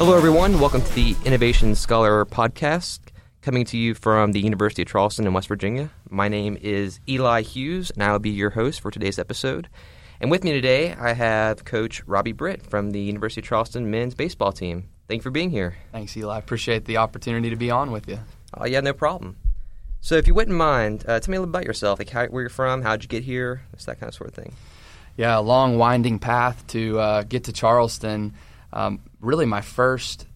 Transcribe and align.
Hello, 0.00 0.16
everyone. 0.16 0.58
Welcome 0.58 0.80
to 0.80 0.94
the 0.94 1.14
Innovation 1.26 1.74
Scholar 1.74 2.24
podcast, 2.24 3.00
coming 3.42 3.66
to 3.66 3.76
you 3.76 3.92
from 3.92 4.32
the 4.32 4.40
University 4.40 4.80
of 4.80 4.88
Charleston 4.88 5.26
in 5.26 5.34
West 5.34 5.46
Virginia. 5.46 5.90
My 6.08 6.26
name 6.26 6.56
is 6.62 7.00
Eli 7.06 7.42
Hughes, 7.42 7.90
and 7.90 8.02
I 8.02 8.10
will 8.10 8.18
be 8.18 8.30
your 8.30 8.48
host 8.48 8.80
for 8.80 8.90
today's 8.90 9.18
episode. 9.18 9.68
And 10.18 10.30
with 10.30 10.42
me 10.42 10.52
today, 10.52 10.94
I 10.94 11.12
have 11.12 11.66
Coach 11.66 12.02
Robbie 12.06 12.32
Britt 12.32 12.62
from 12.66 12.92
the 12.92 13.00
University 13.02 13.42
of 13.42 13.46
Charleston 13.46 13.90
men's 13.90 14.14
baseball 14.14 14.52
team. 14.52 14.88
Thank 15.06 15.18
you 15.18 15.22
for 15.22 15.30
being 15.30 15.50
here. 15.50 15.76
Thanks, 15.92 16.16
Eli. 16.16 16.34
I 16.34 16.38
appreciate 16.38 16.86
the 16.86 16.96
opportunity 16.96 17.50
to 17.50 17.56
be 17.56 17.70
on 17.70 17.90
with 17.90 18.08
you. 18.08 18.20
Oh, 18.54 18.64
yeah, 18.64 18.80
no 18.80 18.94
problem. 18.94 19.36
So, 20.00 20.14
if 20.14 20.26
you 20.26 20.32
wouldn't 20.32 20.56
mind, 20.56 21.04
uh, 21.06 21.20
tell 21.20 21.30
me 21.30 21.36
a 21.36 21.40
little 21.40 21.52
about 21.52 21.66
yourself, 21.66 21.98
like 21.98 22.08
how, 22.08 22.24
where 22.28 22.44
you're 22.44 22.48
from, 22.48 22.80
how'd 22.80 23.02
you 23.02 23.08
get 23.10 23.22
here, 23.22 23.64
just 23.74 23.84
that 23.84 24.00
kind 24.00 24.08
of 24.08 24.14
sort 24.14 24.30
of 24.30 24.34
thing. 24.34 24.54
Yeah, 25.18 25.38
a 25.38 25.42
long, 25.42 25.76
winding 25.76 26.20
path 26.20 26.66
to 26.68 26.98
uh, 26.98 27.22
get 27.24 27.44
to 27.44 27.52
Charleston. 27.52 28.32
Um, 28.72 29.00
really, 29.20 29.46
my 29.46 29.60
first 29.60 30.26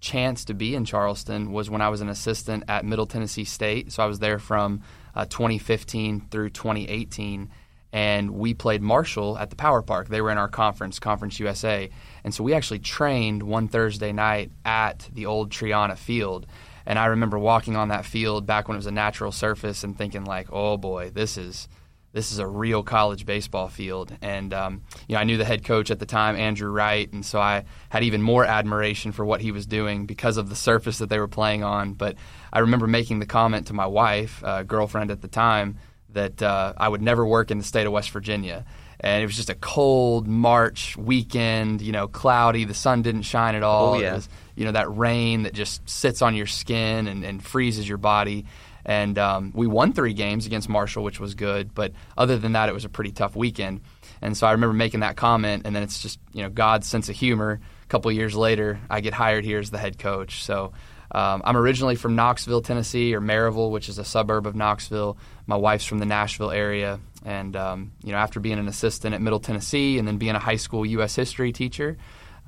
chance 0.00 0.44
to 0.46 0.54
be 0.54 0.74
in 0.74 0.84
Charleston 0.84 1.52
was 1.52 1.70
when 1.70 1.80
I 1.80 1.88
was 1.88 2.00
an 2.00 2.08
assistant 2.08 2.64
at 2.68 2.84
Middle 2.84 3.06
Tennessee 3.06 3.44
State. 3.44 3.92
So 3.92 4.02
I 4.02 4.06
was 4.06 4.18
there 4.18 4.38
from 4.38 4.82
uh, 5.14 5.26
2015 5.26 6.26
through 6.30 6.50
2018, 6.50 7.50
and 7.92 8.30
we 8.32 8.52
played 8.52 8.82
Marshall 8.82 9.38
at 9.38 9.50
the 9.50 9.56
Power 9.56 9.80
Park. 9.80 10.08
They 10.08 10.20
were 10.20 10.30
in 10.30 10.38
our 10.38 10.48
conference, 10.48 10.98
Conference 10.98 11.38
USA, 11.38 11.88
and 12.24 12.34
so 12.34 12.42
we 12.42 12.52
actually 12.52 12.80
trained 12.80 13.42
one 13.42 13.68
Thursday 13.68 14.12
night 14.12 14.50
at 14.64 15.08
the 15.12 15.26
old 15.26 15.50
Triana 15.50 15.96
Field. 15.96 16.46
And 16.84 16.98
I 16.98 17.06
remember 17.06 17.38
walking 17.38 17.76
on 17.76 17.88
that 17.88 18.04
field 18.04 18.44
back 18.44 18.66
when 18.66 18.74
it 18.74 18.78
was 18.78 18.86
a 18.86 18.92
natural 18.92 19.30
surface 19.30 19.84
and 19.84 19.96
thinking 19.96 20.24
like, 20.24 20.48
"Oh 20.50 20.76
boy, 20.76 21.10
this 21.10 21.38
is." 21.38 21.68
This 22.12 22.30
is 22.30 22.38
a 22.38 22.46
real 22.46 22.82
college 22.82 23.24
baseball 23.24 23.68
field. 23.68 24.16
And 24.20 24.52
um, 24.52 24.82
you 25.08 25.14
know, 25.14 25.20
I 25.20 25.24
knew 25.24 25.36
the 25.36 25.44
head 25.44 25.64
coach 25.64 25.90
at 25.90 25.98
the 25.98 26.06
time, 26.06 26.36
Andrew 26.36 26.70
Wright, 26.70 27.10
and 27.12 27.24
so 27.24 27.40
I 27.40 27.64
had 27.88 28.02
even 28.04 28.22
more 28.22 28.44
admiration 28.44 29.12
for 29.12 29.24
what 29.24 29.40
he 29.40 29.50
was 29.50 29.66
doing 29.66 30.06
because 30.06 30.36
of 30.36 30.48
the 30.48 30.56
surface 30.56 30.98
that 30.98 31.08
they 31.08 31.18
were 31.18 31.28
playing 31.28 31.64
on. 31.64 31.94
But 31.94 32.16
I 32.52 32.60
remember 32.60 32.86
making 32.86 33.18
the 33.18 33.26
comment 33.26 33.68
to 33.68 33.72
my 33.72 33.86
wife, 33.86 34.42
uh, 34.44 34.62
girlfriend 34.62 35.10
at 35.10 35.22
the 35.22 35.28
time, 35.28 35.78
that 36.10 36.42
uh, 36.42 36.74
I 36.76 36.88
would 36.88 37.02
never 37.02 37.26
work 37.26 37.50
in 37.50 37.58
the 37.58 37.64
state 37.64 37.86
of 37.86 37.92
West 37.92 38.10
Virginia. 38.10 38.64
And 39.00 39.20
it 39.20 39.26
was 39.26 39.34
just 39.34 39.50
a 39.50 39.56
cold 39.56 40.28
March 40.28 40.96
weekend, 40.96 41.82
you 41.82 41.90
know, 41.90 42.06
cloudy. 42.06 42.64
The 42.64 42.74
sun 42.74 43.02
didn't 43.02 43.22
shine 43.22 43.56
at 43.56 43.64
all. 43.64 43.94
Oh, 43.94 43.98
yeah. 43.98 44.12
It 44.12 44.14
was, 44.14 44.28
you 44.54 44.64
know, 44.64 44.72
that 44.72 44.94
rain 44.96 45.42
that 45.42 45.54
just 45.54 45.88
sits 45.88 46.22
on 46.22 46.36
your 46.36 46.46
skin 46.46 47.08
and, 47.08 47.24
and 47.24 47.42
freezes 47.42 47.88
your 47.88 47.98
body 47.98 48.44
and 48.84 49.18
um, 49.18 49.52
we 49.54 49.66
won 49.66 49.92
three 49.92 50.14
games 50.14 50.46
against 50.46 50.68
Marshall, 50.68 51.04
which 51.04 51.20
was 51.20 51.34
good. 51.34 51.74
But 51.74 51.92
other 52.16 52.38
than 52.38 52.52
that, 52.52 52.68
it 52.68 52.72
was 52.72 52.84
a 52.84 52.88
pretty 52.88 53.12
tough 53.12 53.36
weekend. 53.36 53.80
And 54.20 54.36
so 54.36 54.46
I 54.46 54.52
remember 54.52 54.74
making 54.74 55.00
that 55.00 55.16
comment, 55.16 55.62
and 55.64 55.74
then 55.74 55.82
it's 55.82 56.00
just 56.00 56.18
you 56.32 56.42
know 56.42 56.50
God's 56.50 56.86
sense 56.86 57.08
of 57.08 57.16
humor. 57.16 57.60
A 57.84 57.86
couple 57.86 58.10
years 58.12 58.34
later, 58.34 58.80
I 58.88 59.00
get 59.00 59.12
hired 59.12 59.44
here 59.44 59.58
as 59.58 59.70
the 59.70 59.78
head 59.78 59.98
coach. 59.98 60.44
So 60.44 60.72
um, 61.10 61.42
I'm 61.44 61.56
originally 61.56 61.96
from 61.96 62.16
Knoxville, 62.16 62.62
Tennessee, 62.62 63.14
or 63.14 63.20
Maryville, 63.20 63.70
which 63.70 63.88
is 63.88 63.98
a 63.98 64.04
suburb 64.04 64.46
of 64.46 64.54
Knoxville. 64.54 65.18
My 65.46 65.56
wife's 65.56 65.84
from 65.84 65.98
the 65.98 66.06
Nashville 66.06 66.50
area, 66.50 67.00
and 67.24 67.54
um, 67.56 67.92
you 68.02 68.12
know 68.12 68.18
after 68.18 68.40
being 68.40 68.58
an 68.58 68.68
assistant 68.68 69.14
at 69.14 69.20
Middle 69.20 69.40
Tennessee 69.40 69.98
and 69.98 70.06
then 70.08 70.18
being 70.18 70.34
a 70.34 70.40
high 70.40 70.56
school 70.56 70.86
U.S. 70.86 71.14
history 71.14 71.52
teacher. 71.52 71.98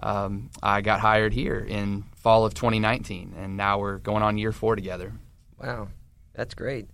Um, 0.00 0.50
I 0.60 0.80
got 0.80 0.98
hired 0.98 1.32
here 1.32 1.58
in 1.58 2.04
fall 2.16 2.44
of 2.44 2.54
2019, 2.54 3.34
and 3.38 3.56
now 3.56 3.78
we're 3.78 3.98
going 3.98 4.22
on 4.22 4.38
year 4.38 4.50
four 4.50 4.74
together. 4.74 5.12
Wow. 5.62 5.88
That's 6.34 6.54
great. 6.54 6.88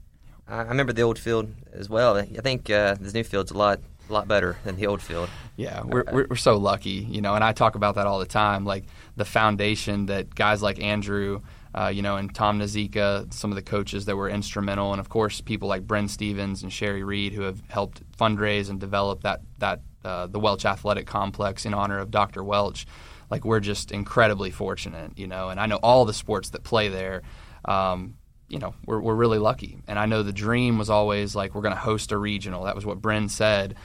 I 0.46 0.62
remember 0.62 0.92
the 0.92 1.02
old 1.02 1.18
field 1.18 1.52
as 1.72 1.88
well. 1.88 2.16
I 2.16 2.24
think 2.24 2.68
uh, 2.68 2.96
this 3.00 3.14
new 3.14 3.24
field's 3.24 3.52
a 3.52 3.56
lot 3.56 3.80
a 4.08 4.12
lot 4.12 4.26
better 4.26 4.58
than 4.64 4.74
the 4.76 4.86
old 4.88 5.00
field. 5.00 5.30
Yeah, 5.56 5.82
we're, 5.84 6.04
we're, 6.10 6.26
we're 6.30 6.36
so 6.36 6.56
lucky, 6.56 6.90
you 6.90 7.20
know, 7.20 7.36
and 7.36 7.44
I 7.44 7.52
talk 7.52 7.76
about 7.76 7.94
that 7.94 8.08
all 8.08 8.18
the 8.18 8.26
time. 8.26 8.64
Like 8.64 8.86
the 9.16 9.24
foundation 9.24 10.06
that 10.06 10.34
guys 10.34 10.62
like 10.62 10.80
Andrew, 10.80 11.42
uh, 11.74 11.92
you 11.94 12.02
know, 12.02 12.16
and 12.16 12.34
Tom 12.34 12.58
Nazika, 12.58 13.32
some 13.32 13.52
of 13.52 13.54
the 13.54 13.62
coaches 13.62 14.06
that 14.06 14.16
were 14.16 14.28
instrumental, 14.28 14.92
and 14.92 14.98
of 14.98 15.08
course 15.08 15.40
people 15.40 15.68
like 15.68 15.86
Bren 15.86 16.10
Stevens 16.10 16.64
and 16.64 16.72
Sherry 16.72 17.04
Reed 17.04 17.32
who 17.32 17.42
have 17.42 17.62
helped 17.68 18.02
fundraise 18.16 18.68
and 18.68 18.80
develop 18.80 19.22
that 19.22 19.42
that 19.58 19.82
uh, 20.04 20.26
the 20.26 20.40
Welch 20.40 20.64
Athletic 20.64 21.06
Complex 21.06 21.64
in 21.64 21.72
honor 21.72 21.98
of 21.98 22.10
Dr. 22.10 22.42
Welch. 22.42 22.86
Like 23.30 23.44
we're 23.44 23.60
just 23.60 23.92
incredibly 23.92 24.50
fortunate, 24.50 25.16
you 25.16 25.28
know, 25.28 25.50
and 25.50 25.60
I 25.60 25.66
know 25.66 25.78
all 25.82 26.04
the 26.04 26.14
sports 26.14 26.50
that 26.50 26.64
play 26.64 26.88
there. 26.88 27.22
Um, 27.64 28.14
you 28.50 28.58
know, 28.58 28.74
we're, 28.84 29.00
we're 29.00 29.14
really 29.14 29.38
lucky. 29.38 29.78
And 29.86 29.98
I 29.98 30.06
know 30.06 30.22
the 30.22 30.32
dream 30.32 30.76
was 30.76 30.90
always 30.90 31.34
like, 31.34 31.54
we're 31.54 31.62
going 31.62 31.74
to 31.74 31.80
host 31.80 32.12
a 32.12 32.18
regional. 32.18 32.64
That 32.64 32.74
was 32.74 32.84
what 32.84 33.00
Bren 33.00 33.30
said 33.30 33.76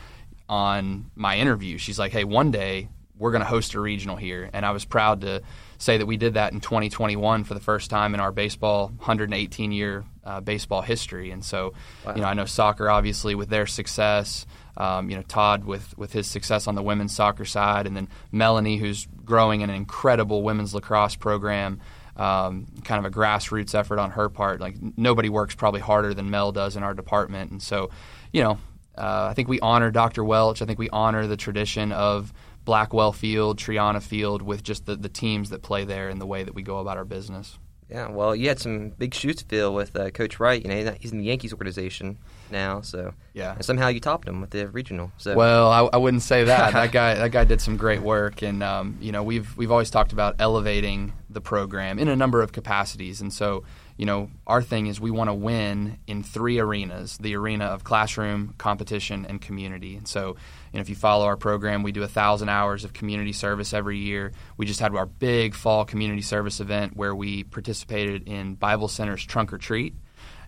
on 0.49 1.11
my 1.15 1.37
interview. 1.37 1.77
She's 1.77 1.99
like, 1.99 2.11
hey, 2.11 2.23
one 2.23 2.51
day 2.51 2.89
we're 3.17 3.31
going 3.31 3.43
to 3.43 3.47
host 3.47 3.75
a 3.75 3.79
regional 3.79 4.15
here. 4.15 4.49
And 4.51 4.65
I 4.65 4.71
was 4.71 4.83
proud 4.83 5.21
to 5.21 5.43
say 5.77 5.97
that 5.99 6.05
we 6.05 6.17
did 6.17 6.33
that 6.33 6.51
in 6.51 6.61
2021 6.61 7.43
for 7.43 7.53
the 7.53 7.59
first 7.59 7.89
time 7.89 8.13
in 8.13 8.19
our 8.19 8.31
baseball 8.31 8.87
118 8.87 9.71
year 9.71 10.03
uh, 10.23 10.41
baseball 10.41 10.81
history. 10.81 11.29
And 11.29 11.45
so, 11.45 11.73
wow. 12.05 12.15
you 12.15 12.21
know, 12.21 12.27
I 12.27 12.33
know 12.33 12.45
soccer 12.45 12.89
obviously 12.89 13.35
with 13.35 13.49
their 13.49 13.67
success. 13.67 14.45
Um, 14.77 15.09
you 15.09 15.15
know, 15.15 15.21
Todd 15.21 15.63
with 15.63 15.97
with 15.97 16.11
his 16.11 16.27
success 16.27 16.67
on 16.67 16.75
the 16.75 16.83
women's 16.83 17.15
soccer 17.15 17.45
side, 17.45 17.87
and 17.87 17.95
then 17.95 18.09
Melanie, 18.33 18.75
who's 18.75 19.07
growing 19.23 19.63
an 19.63 19.69
incredible 19.69 20.43
women's 20.43 20.73
lacrosse 20.73 21.15
program 21.15 21.79
um, 22.15 22.67
kind 22.83 23.05
of 23.05 23.11
a 23.11 23.15
grassroots 23.15 23.75
effort 23.75 23.99
on 23.99 24.11
her 24.11 24.29
part. 24.29 24.59
Like 24.59 24.75
nobody 24.97 25.29
works 25.29 25.55
probably 25.55 25.81
harder 25.81 26.13
than 26.13 26.29
Mel 26.29 26.51
does 26.51 26.75
in 26.75 26.83
our 26.83 26.93
department, 26.93 27.51
and 27.51 27.61
so 27.61 27.89
you 28.31 28.41
know 28.41 28.57
uh, 28.97 29.27
I 29.29 29.33
think 29.33 29.47
we 29.47 29.59
honor 29.59 29.91
Dr. 29.91 30.23
Welch. 30.23 30.61
I 30.61 30.65
think 30.65 30.79
we 30.79 30.89
honor 30.89 31.27
the 31.27 31.37
tradition 31.37 31.91
of 31.91 32.33
Blackwell 32.63 33.11
Field, 33.11 33.59
Triana 33.59 34.01
Field, 34.01 34.41
with 34.41 34.63
just 34.63 34.85
the, 34.85 34.95
the 34.95 35.09
teams 35.09 35.49
that 35.49 35.61
play 35.61 35.83
there 35.83 36.09
and 36.09 36.19
the 36.19 36.25
way 36.25 36.43
that 36.43 36.55
we 36.55 36.63
go 36.63 36.79
about 36.79 36.97
our 36.97 37.05
business. 37.05 37.57
Yeah, 37.89 38.09
well, 38.09 38.35
you 38.35 38.47
had 38.47 38.59
some 38.59 38.89
big 38.89 39.13
shoes 39.13 39.35
to 39.37 39.45
fill 39.45 39.73
with 39.73 39.95
uh, 39.95 40.09
Coach 40.09 40.39
Wright. 40.39 40.61
You 40.61 40.69
know, 40.69 40.95
he's 40.99 41.11
in 41.11 41.19
the 41.19 41.25
Yankees 41.25 41.53
organization 41.53 42.17
now, 42.49 42.81
so 42.81 43.13
yeah. 43.33 43.53
And 43.53 43.63
somehow 43.63 43.89
you 43.89 43.99
topped 43.99 44.27
him 44.27 44.41
with 44.41 44.49
the 44.49 44.67
regional. 44.67 45.11
So 45.17 45.35
well, 45.35 45.69
I, 45.69 45.81
I 45.93 45.97
wouldn't 45.97 46.23
say 46.23 46.45
that. 46.45 46.73
that 46.73 46.91
guy, 46.91 47.13
that 47.13 47.31
guy 47.31 47.43
did 47.43 47.61
some 47.61 47.77
great 47.77 48.01
work, 48.01 48.41
and 48.41 48.63
um, 48.63 48.97
you 48.99 49.11
know, 49.11 49.21
we've 49.21 49.55
we've 49.55 49.71
always 49.71 49.91
talked 49.91 50.13
about 50.13 50.35
elevating 50.39 51.13
the 51.29 51.41
program 51.41 51.99
in 51.99 52.07
a 52.07 52.15
number 52.15 52.41
of 52.41 52.51
capacities, 52.51 53.21
and 53.21 53.31
so 53.31 53.63
you 53.97 54.05
know, 54.05 54.29
our 54.45 54.61
thing 54.61 54.87
is 54.87 54.99
we 54.99 55.11
want 55.11 55.29
to 55.29 55.33
win 55.33 55.97
in 56.05 56.21
three 56.21 56.59
arenas 56.59 57.17
the 57.17 57.35
arena 57.35 57.65
of 57.65 57.83
classroom, 57.83 58.53
competition, 58.57 59.25
and 59.25 59.41
community. 59.41 59.95
And 59.95 60.07
so, 60.07 60.35
you 60.75 60.79
know, 60.79 60.81
if 60.81 60.89
you 60.89 60.95
follow 60.95 61.25
our 61.25 61.37
program, 61.37 61.83
we 61.83 61.93
do 61.93 62.03
a 62.03 62.07
thousand 62.07 62.49
hours 62.49 62.83
of 62.83 62.91
community 62.91 63.31
service 63.31 63.73
every 63.73 63.97
year. 63.97 64.33
We 64.57 64.65
just 64.65 64.81
had 64.81 64.93
our 64.93 65.05
big 65.05 65.55
fall 65.55 65.85
community 65.85 66.21
service 66.21 66.59
event 66.59 66.97
where 66.97 67.15
we 67.15 67.45
participated 67.45 68.27
in 68.27 68.55
Bible 68.55 68.89
Center's 68.89 69.25
Trunk 69.25 69.53
or 69.53 69.57
Treat. 69.57 69.95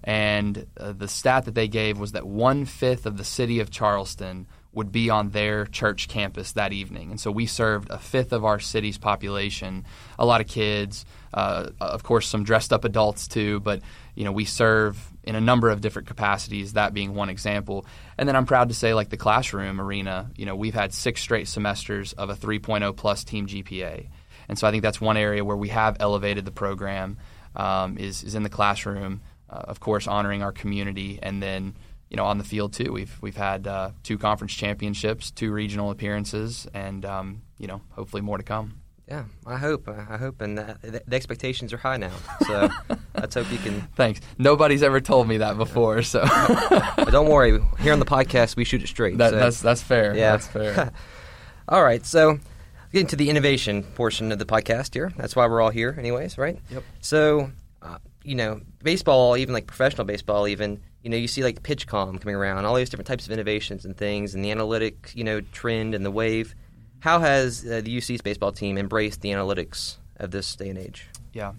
And 0.03 0.67
uh, 0.77 0.91
the 0.91 1.07
stat 1.07 1.45
that 1.45 1.55
they 1.55 1.69
gave 1.69 1.97
was 1.97 2.11
that 2.11 2.27
one 2.27 2.65
fifth 2.65 3.05
of 3.05 3.15
the 3.15 3.23
city 3.23 3.61
of 3.61 3.71
Charleston 3.71 4.47
would 4.77 4.91
be 4.91 5.09
on 5.09 5.31
their 5.31 5.65
church 5.65 6.07
campus 6.07 6.53
that 6.53 6.71
evening. 6.71 7.09
And 7.11 7.19
so 7.19 7.31
we 7.31 7.47
served 7.47 7.89
a 7.89 7.97
fifth 7.97 8.31
of 8.31 8.45
our 8.45 8.59
city's 8.59 8.97
population, 8.97 9.85
a 10.17 10.25
lot 10.25 10.39
of 10.39 10.47
kids, 10.47 11.03
uh, 11.33 11.71
of 11.81 12.03
course, 12.03 12.27
some 12.27 12.43
dressed 12.43 12.71
up 12.71 12.85
adults 12.85 13.27
too, 13.27 13.59
but 13.59 13.81
you 14.15 14.23
know, 14.23 14.31
we 14.31 14.45
serve 14.45 15.11
in 15.23 15.35
a 15.35 15.41
number 15.41 15.69
of 15.69 15.81
different 15.81 16.07
capacities, 16.07 16.73
that 16.73 16.93
being 16.93 17.15
one 17.15 17.29
example. 17.29 17.85
And 18.17 18.29
then 18.29 18.35
I'm 18.35 18.45
proud 18.45 18.69
to 18.69 18.75
say, 18.75 18.93
like 18.93 19.09
the 19.09 19.17
classroom 19.17 19.81
arena, 19.81 20.29
you 20.35 20.45
know, 20.45 20.55
we've 20.55 20.73
had 20.73 20.93
six 20.93 21.21
straight 21.21 21.47
semesters 21.47 22.13
of 22.13 22.29
a 22.29 22.35
3.0 22.35 22.95
plus 22.95 23.23
team 23.23 23.47
GPA. 23.47 24.07
And 24.47 24.57
so 24.57 24.67
I 24.67 24.71
think 24.71 24.83
that's 24.83 25.01
one 25.01 25.17
area 25.17 25.43
where 25.43 25.57
we 25.57 25.69
have 25.69 25.97
elevated 25.99 26.45
the 26.45 26.51
program 26.51 27.17
um, 27.55 27.97
is, 27.97 28.23
is 28.23 28.35
in 28.35 28.43
the 28.43 28.49
classroom, 28.49 29.21
uh, 29.49 29.55
of 29.55 29.79
course, 29.79 30.07
honoring 30.07 30.43
our 30.43 30.51
community, 30.51 31.19
and 31.21 31.41
then 31.41 31.75
you 32.09 32.17
know, 32.17 32.25
on 32.25 32.37
the 32.37 32.43
field 32.43 32.73
too. 32.73 32.91
We've 32.91 33.17
we've 33.21 33.37
had 33.37 33.67
uh, 33.67 33.91
two 34.03 34.17
conference 34.17 34.53
championships, 34.53 35.31
two 35.31 35.51
regional 35.51 35.91
appearances, 35.91 36.67
and 36.73 37.05
um, 37.05 37.41
you 37.57 37.67
know, 37.67 37.81
hopefully 37.91 38.21
more 38.21 38.37
to 38.37 38.43
come. 38.43 38.81
Yeah, 39.07 39.23
I 39.45 39.55
hope. 39.55 39.87
I 39.87 40.17
hope, 40.17 40.41
and 40.41 40.57
the, 40.57 41.01
the 41.07 41.15
expectations 41.15 41.71
are 41.71 41.77
high 41.77 41.95
now. 41.95 42.11
So 42.45 42.69
let's 43.15 43.35
hope 43.35 43.49
you 43.49 43.57
can. 43.57 43.81
Thanks. 43.95 44.19
Nobody's 44.37 44.83
ever 44.83 44.99
told 44.99 45.29
me 45.29 45.37
that 45.37 45.55
before, 45.57 46.01
so. 46.01 46.25
but 46.69 47.11
don't 47.11 47.29
worry. 47.29 47.57
Here 47.79 47.93
on 47.93 47.99
the 47.99 48.05
podcast, 48.05 48.57
we 48.57 48.65
shoot 48.65 48.83
it 48.83 48.87
straight. 48.87 49.17
That, 49.17 49.29
so. 49.29 49.35
That's 49.37 49.61
that's 49.61 49.81
fair. 49.81 50.13
Yeah, 50.13 50.31
that's 50.31 50.47
fair. 50.47 50.91
all 51.69 51.83
right, 51.83 52.05
so 52.05 52.39
getting 52.91 53.07
to 53.07 53.15
the 53.15 53.29
innovation 53.29 53.83
portion 53.83 54.31
of 54.33 54.39
the 54.39 54.45
podcast 54.45 54.93
here. 54.93 55.13
That's 55.15 55.37
why 55.37 55.47
we're 55.47 55.61
all 55.61 55.69
here, 55.69 55.95
anyways, 55.97 56.37
right? 56.37 56.59
Yep. 56.69 56.83
So, 56.99 57.51
uh, 57.81 57.99
you 58.23 58.35
know, 58.35 58.59
baseball, 58.83 59.37
even 59.37 59.53
like 59.53 59.67
professional 59.67 60.03
baseball, 60.03 60.49
even 60.49 60.81
you 61.07 61.11
know, 61.11 61.15
you 61.15 61.29
see 61.29 61.41
like 61.41 61.63
PitchCom 61.63 62.19
coming 62.19 62.35
around, 62.35 62.65
all 62.65 62.75
these 62.75 62.89
different 62.89 63.07
types 63.07 63.25
of 63.25 63.31
innovations 63.31 63.85
and 63.85 63.95
things, 63.95 64.35
and 64.35 64.43
the 64.43 64.51
analytic, 64.51 65.13
you 65.15 65.23
know, 65.23 65.39
trend 65.39 65.95
and 65.95 66.05
the 66.05 66.11
wave. 66.11 66.53
How 66.99 67.19
has 67.19 67.65
uh, 67.65 67.79
the 67.81 67.97
UC's 67.97 68.21
baseball 68.21 68.51
team 68.51 68.77
embraced 68.77 69.21
the 69.21 69.29
analytics 69.29 69.95
of 70.17 70.31
this 70.31 70.53
day 70.57 70.67
and 70.67 70.77
age? 70.77 71.07
Yeah. 71.31 71.53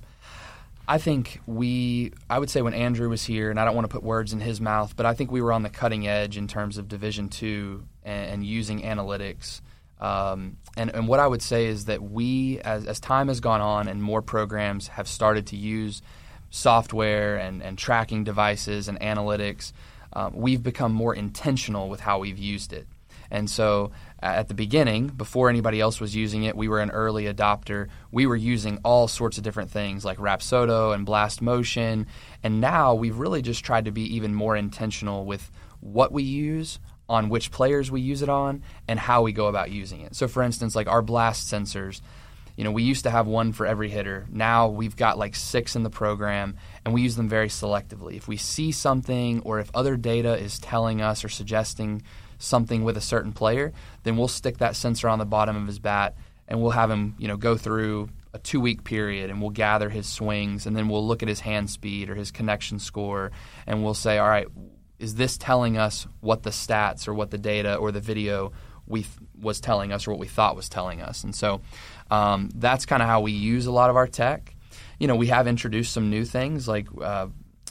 I 0.87 0.99
think 0.99 1.41
we, 1.47 2.13
I 2.29 2.39
would 2.39 2.51
say 2.51 2.61
when 2.61 2.75
Andrew 2.75 3.09
was 3.09 3.25
here, 3.25 3.49
and 3.51 3.59
I 3.59 3.65
don't 3.65 3.75
want 3.75 3.89
to 3.89 3.95
put 3.95 4.03
words 4.03 4.35
in 4.35 4.41
his 4.41 4.61
mouth, 4.61 4.95
but 4.97 5.07
I 5.07 5.15
think 5.15 5.33
we 5.33 5.41
were 5.41 5.55
on 5.55 5.63
the 5.63 5.71
cutting 5.71 6.07
edge 6.07 6.37
in 6.37 6.47
terms 6.47 6.77
of 6.77 6.87
Division 6.87 7.31
Two 7.31 7.87
and, 8.05 8.31
and, 8.31 8.45
using 8.45 8.83
analytics 8.83 9.63
Um, 9.99 10.59
and, 10.77 10.95
and 10.95 11.09
what 11.09 11.21
I 11.21 11.27
would 11.27 11.41
say 11.41 11.65
is 11.65 11.87
that 11.87 12.03
we, 12.03 12.61
as, 12.61 12.85
as 12.85 13.01
time 13.01 13.29
has 13.29 13.41
gone 13.41 13.63
on 13.63 13.89
and 13.89 14.03
more 14.03 14.21
programs 14.21 14.89
have 14.89 15.09
started 15.09 15.47
to 15.47 15.57
use 15.57 16.03
software 16.51 17.37
and, 17.37 17.63
and 17.63 17.77
tracking 17.79 18.25
devices 18.25 18.89
and 18.89 18.99
analytics, 19.01 19.73
um, 20.13 20.33
we've 20.35 20.63
become 20.63 20.93
more 20.93 21.15
intentional 21.15 21.89
with 21.89 22.01
how 22.01 22.19
we've 22.19 22.39
used 22.39 22.73
it. 22.73 22.87
And 23.31 23.51
so 23.51 23.93
at 24.21 24.49
the 24.49 24.55
beginning, 24.55 25.09
before 25.09 25.51
anybody 25.51 25.81
else 25.81 26.01
was 26.01 26.17
using 26.17 26.45
it, 26.45 26.57
we 26.57 26.69
were 26.69 26.81
an 26.81 26.91
early 26.91 27.25
adopter. 27.25 27.89
We 28.11 28.27
were 28.27 28.37
using 28.37 28.79
all 28.85 29.07
sorts 29.07 29.37
of 29.39 29.45
different 29.45 29.71
things 29.71 30.05
like 30.05 30.19
Rapsodo 30.19 30.95
and 30.95 31.05
Blast 31.05 31.43
Motion. 31.43 32.07
And 32.43 32.61
now 32.61 32.95
we've 32.95 33.19
really 33.19 33.43
just 33.43 33.65
tried 33.65 33.85
to 33.85 33.91
be 33.91 34.17
even 34.17 34.35
more 34.35 34.57
intentional 34.57 35.27
with 35.27 35.51
what 35.81 36.11
we 36.11 36.23
use, 36.23 36.79
on 37.09 37.29
which 37.29 37.51
players 37.51 37.91
we 37.91 38.01
use 38.01 38.23
it 38.23 38.29
on, 38.29 38.63
and 38.87 38.99
how 38.99 39.23
we 39.23 39.33
go 39.33 39.47
about 39.47 39.71
using 39.71 40.01
it. 40.01 40.15
So, 40.15 40.29
for 40.29 40.43
instance, 40.43 40.75
like 40.75 40.89
our 40.89 41.03
blast 41.03 41.53
sensors, 41.53 42.01
you 42.59 42.65
know, 42.65 42.73
we 42.73 42.83
used 42.83 43.05
to 43.05 43.11
have 43.11 43.29
one 43.29 43.53
for 43.53 43.67
every 43.67 43.89
hitter. 43.89 44.27
Now 44.33 44.67
we've 44.67 44.97
got 44.97 45.17
like 45.17 45.37
six 45.37 45.77
in 45.77 45.85
the 45.85 45.91
program, 45.91 46.57
and 46.85 46.93
we 46.93 47.03
use 47.03 47.15
them 47.15 47.29
very 47.29 47.47
selectively. 47.47 48.17
If 48.17 48.27
we 48.27 48.37
see 48.37 48.73
something 48.73 49.43
or 49.43 49.61
if 49.61 49.71
other 49.75 49.97
data 49.97 50.37
is 50.37 50.59
telling 50.59 51.01
us 51.01 51.25
or 51.25 51.29
suggesting 51.29 52.03
something 52.39 52.83
with 52.83 52.97
a 52.97 53.01
certain 53.01 53.33
player, 53.33 53.73
then 54.03 54.17
we'll 54.17 54.27
stick 54.27 54.59
that 54.59 54.75
sensor 54.75 55.09
on 55.09 55.21
the 55.21 55.25
bottom 55.25 55.55
of 55.55 55.69
his 55.69 55.79
bat 55.79 56.17
and 56.49 56.61
we'll 56.61 56.73
have 56.73 56.91
him, 56.91 57.15
you 57.17 57.29
know, 57.29 57.37
go 57.37 57.57
through 57.57 58.09
a 58.35 58.41
two 58.41 58.61
week 58.61 58.83
period 58.83 59.31
and 59.31 59.41
we'll 59.41 59.51
gather 59.51 59.89
his 59.89 60.09
swings 60.09 60.67
and 60.67 60.77
then 60.77 60.89
we'll 60.89 61.07
look 61.07 61.23
at 61.23 61.29
his 61.29 61.39
hand 61.39 61.71
speed 61.71 62.11
or 62.11 62.17
his 62.17 62.33
connection 62.33 62.81
score 62.81 63.31
and 63.69 63.85
we'll 63.85 63.95
say, 63.95 64.19
all 64.19 64.29
right, 64.29 64.49
is 64.99 65.15
this 65.15 65.39
telling 65.39 65.79
us 65.79 66.09
what 66.19 66.43
the 66.43 66.51
stats 66.51 67.07
or 67.07 67.15
what 67.15 67.31
the 67.31 67.39
data 67.39 67.77
or 67.77 67.93
the 67.93 68.01
video 68.01 68.51
we 68.85 69.03
th- 69.03 69.15
was 69.41 69.61
telling 69.61 69.93
us 69.93 70.09
or 70.09 70.11
what 70.11 70.19
we 70.19 70.27
thought 70.27 70.57
was 70.57 70.69
telling 70.69 71.01
us? 71.01 71.23
And 71.23 71.35
so 71.35 71.61
um, 72.11 72.51
that's 72.55 72.87
kind 72.87 73.03
of 73.03 73.09
how 73.09 73.21
we 73.21 73.33
use 73.33 73.67
a 73.67 73.73
lot 73.73 73.91
of 73.91 73.97
our 73.97 74.07
tech. 74.07 74.55
You 74.99 75.07
know, 75.07 75.17
we 75.17 75.29
have 75.29 75.47
introduced 75.47 75.93
some 75.93 76.11
new 76.11 76.25
things 76.25 76.67
like, 76.67 76.89
uh, 77.01 77.29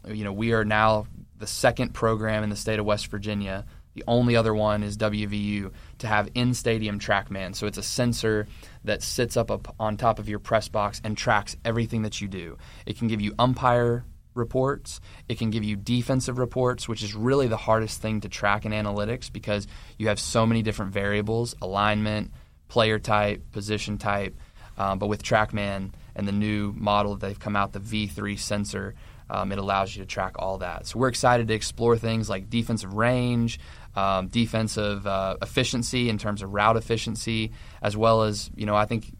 you 0.07 0.23
know, 0.23 0.33
we 0.33 0.53
are 0.53 0.63
now 0.63 1.07
the 1.37 1.47
second 1.47 1.93
program 1.93 2.43
in 2.43 2.49
the 2.49 2.55
state 2.55 2.79
of 2.79 2.85
West 2.85 3.07
Virginia 3.07 3.65
the 3.97 4.03
only 4.07 4.35
other 4.35 4.53
one 4.53 4.83
is 4.83 4.95
WVU 4.95 5.71
to 5.97 6.07
have 6.07 6.29
in 6.35 6.53
stadium 6.53 6.99
TrackMan. 6.99 7.55
So 7.55 7.65
it's 7.65 7.79
a 7.79 7.83
sensor 7.83 8.45
that 8.83 9.01
sits 9.01 9.35
up, 9.35 9.49
up 9.49 9.73
on 9.79 9.97
top 9.97 10.19
of 10.19 10.29
your 10.29 10.37
press 10.37 10.67
box 10.67 11.01
and 11.03 11.17
tracks 11.17 11.57
everything 11.65 12.03
that 12.03 12.21
you 12.21 12.27
do. 12.27 12.59
It 12.85 12.99
can 12.99 13.07
give 13.07 13.21
you 13.21 13.33
umpire 13.39 14.05
reports. 14.35 15.01
It 15.27 15.39
can 15.39 15.49
give 15.49 15.63
you 15.63 15.75
defensive 15.75 16.37
reports, 16.37 16.87
which 16.87 17.01
is 17.01 17.15
really 17.15 17.47
the 17.47 17.57
hardest 17.57 17.99
thing 17.99 18.21
to 18.21 18.29
track 18.29 18.65
in 18.65 18.71
analytics 18.71 19.33
because 19.33 19.65
you 19.97 20.09
have 20.09 20.19
so 20.19 20.45
many 20.45 20.61
different 20.61 20.93
variables 20.93 21.55
alignment, 21.59 22.31
player 22.67 22.99
type, 22.99 23.51
position 23.51 23.97
type. 23.97 24.35
Um, 24.77 24.99
but 24.99 25.07
with 25.07 25.23
TrackMan 25.23 25.91
and 26.15 26.27
the 26.27 26.31
new 26.31 26.73
model 26.75 27.15
that 27.15 27.25
they've 27.25 27.39
come 27.39 27.55
out, 27.55 27.73
the 27.73 27.79
V3 27.79 28.37
sensor, 28.37 28.95
um, 29.29 29.51
it 29.51 29.57
allows 29.57 29.95
you 29.95 30.03
to 30.03 30.07
track 30.07 30.35
all 30.37 30.59
that. 30.59 30.87
So 30.87 30.99
we're 30.99 31.09
excited 31.09 31.47
to 31.47 31.53
explore 31.53 31.97
things 31.97 32.29
like 32.29 32.49
defensive 32.49 32.93
range, 32.93 33.59
um, 33.95 34.27
defensive 34.27 35.05
uh, 35.05 35.37
efficiency 35.41 36.09
in 36.09 36.17
terms 36.17 36.41
of 36.41 36.53
route 36.53 36.77
efficiency, 36.77 37.51
as 37.81 37.97
well 37.97 38.23
as 38.23 38.49
you 38.55 38.65
know 38.65 38.75
I 38.75 38.85
think 38.85 39.11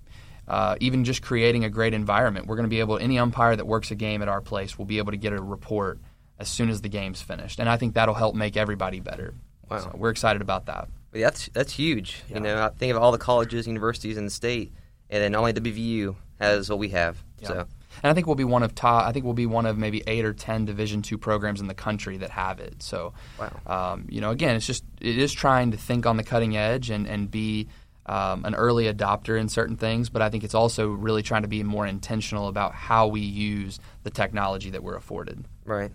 uh, 0.47 0.75
even 0.79 1.03
just 1.03 1.21
creating 1.21 1.65
a 1.65 1.69
great 1.69 1.93
environment. 1.93 2.47
We're 2.47 2.55
going 2.55 2.65
to 2.65 2.69
be 2.69 2.79
able 2.79 2.97
any 2.97 3.19
umpire 3.19 3.55
that 3.55 3.65
works 3.65 3.91
a 3.91 3.95
game 3.95 4.21
at 4.21 4.29
our 4.29 4.41
place 4.41 4.77
will 4.77 4.85
be 4.85 4.99
able 4.99 5.11
to 5.11 5.17
get 5.17 5.33
a 5.33 5.41
report 5.41 5.99
as 6.39 6.47
soon 6.47 6.69
as 6.69 6.81
the 6.81 6.89
game's 6.89 7.21
finished, 7.21 7.59
and 7.59 7.67
I 7.67 7.77
think 7.77 7.95
that'll 7.95 8.13
help 8.13 8.35
make 8.35 8.55
everybody 8.55 8.99
better. 8.99 9.33
Wow, 9.69 9.79
so 9.79 9.91
we're 9.95 10.11
excited 10.11 10.41
about 10.41 10.67
that. 10.67 10.87
That's 11.11 11.49
that's 11.53 11.73
huge. 11.73 12.23
Yeah. 12.29 12.35
You 12.35 12.39
know, 12.41 12.65
I 12.65 12.69
think 12.69 12.91
of 12.91 13.01
all 13.01 13.11
the 13.11 13.17
colleges, 13.17 13.67
universities 13.67 14.17
in 14.17 14.25
the 14.25 14.31
state, 14.31 14.73
and 15.09 15.23
then 15.23 15.35
only 15.35 15.53
WVU 15.53 16.15
has 16.39 16.69
what 16.69 16.79
we 16.79 16.89
have. 16.89 17.23
Yeah. 17.41 17.47
So 17.47 17.67
and 18.03 18.11
I 18.11 18.13
think 18.13 18.27
we'll 18.27 18.35
be 18.35 18.43
one 18.43 18.63
of 18.63 18.75
top. 18.75 19.05
I 19.05 19.11
think 19.11 19.25
we'll 19.25 19.33
be 19.33 19.45
one 19.45 19.65
of 19.65 19.77
maybe 19.77 20.03
eight 20.07 20.25
or 20.25 20.33
ten 20.33 20.65
Division 20.65 21.01
two 21.01 21.17
programs 21.17 21.61
in 21.61 21.67
the 21.67 21.73
country 21.73 22.17
that 22.17 22.29
have 22.31 22.59
it. 22.59 22.83
So, 22.83 23.13
wow. 23.39 23.93
um, 23.93 24.05
you 24.09 24.21
know, 24.21 24.31
again, 24.31 24.55
it's 24.55 24.67
just 24.67 24.83
it 25.01 25.17
is 25.17 25.33
trying 25.33 25.71
to 25.71 25.77
think 25.77 26.05
on 26.05 26.17
the 26.17 26.23
cutting 26.23 26.55
edge 26.55 26.89
and 26.89 27.07
and 27.07 27.29
be 27.29 27.67
um, 28.05 28.45
an 28.45 28.55
early 28.55 28.85
adopter 28.85 29.39
in 29.39 29.49
certain 29.49 29.75
things, 29.75 30.09
but 30.09 30.21
I 30.21 30.29
think 30.29 30.43
it's 30.43 30.55
also 30.55 30.87
really 30.89 31.23
trying 31.23 31.41
to 31.41 31.47
be 31.47 31.61
more 31.63 31.85
intentional 31.85 32.47
about 32.47 32.73
how 32.73 33.07
we 33.07 33.19
use 33.19 33.79
the 34.03 34.09
technology 34.09 34.69
that 34.69 34.83
we're 34.83 34.95
afforded. 34.95 35.43
Right. 35.65 35.91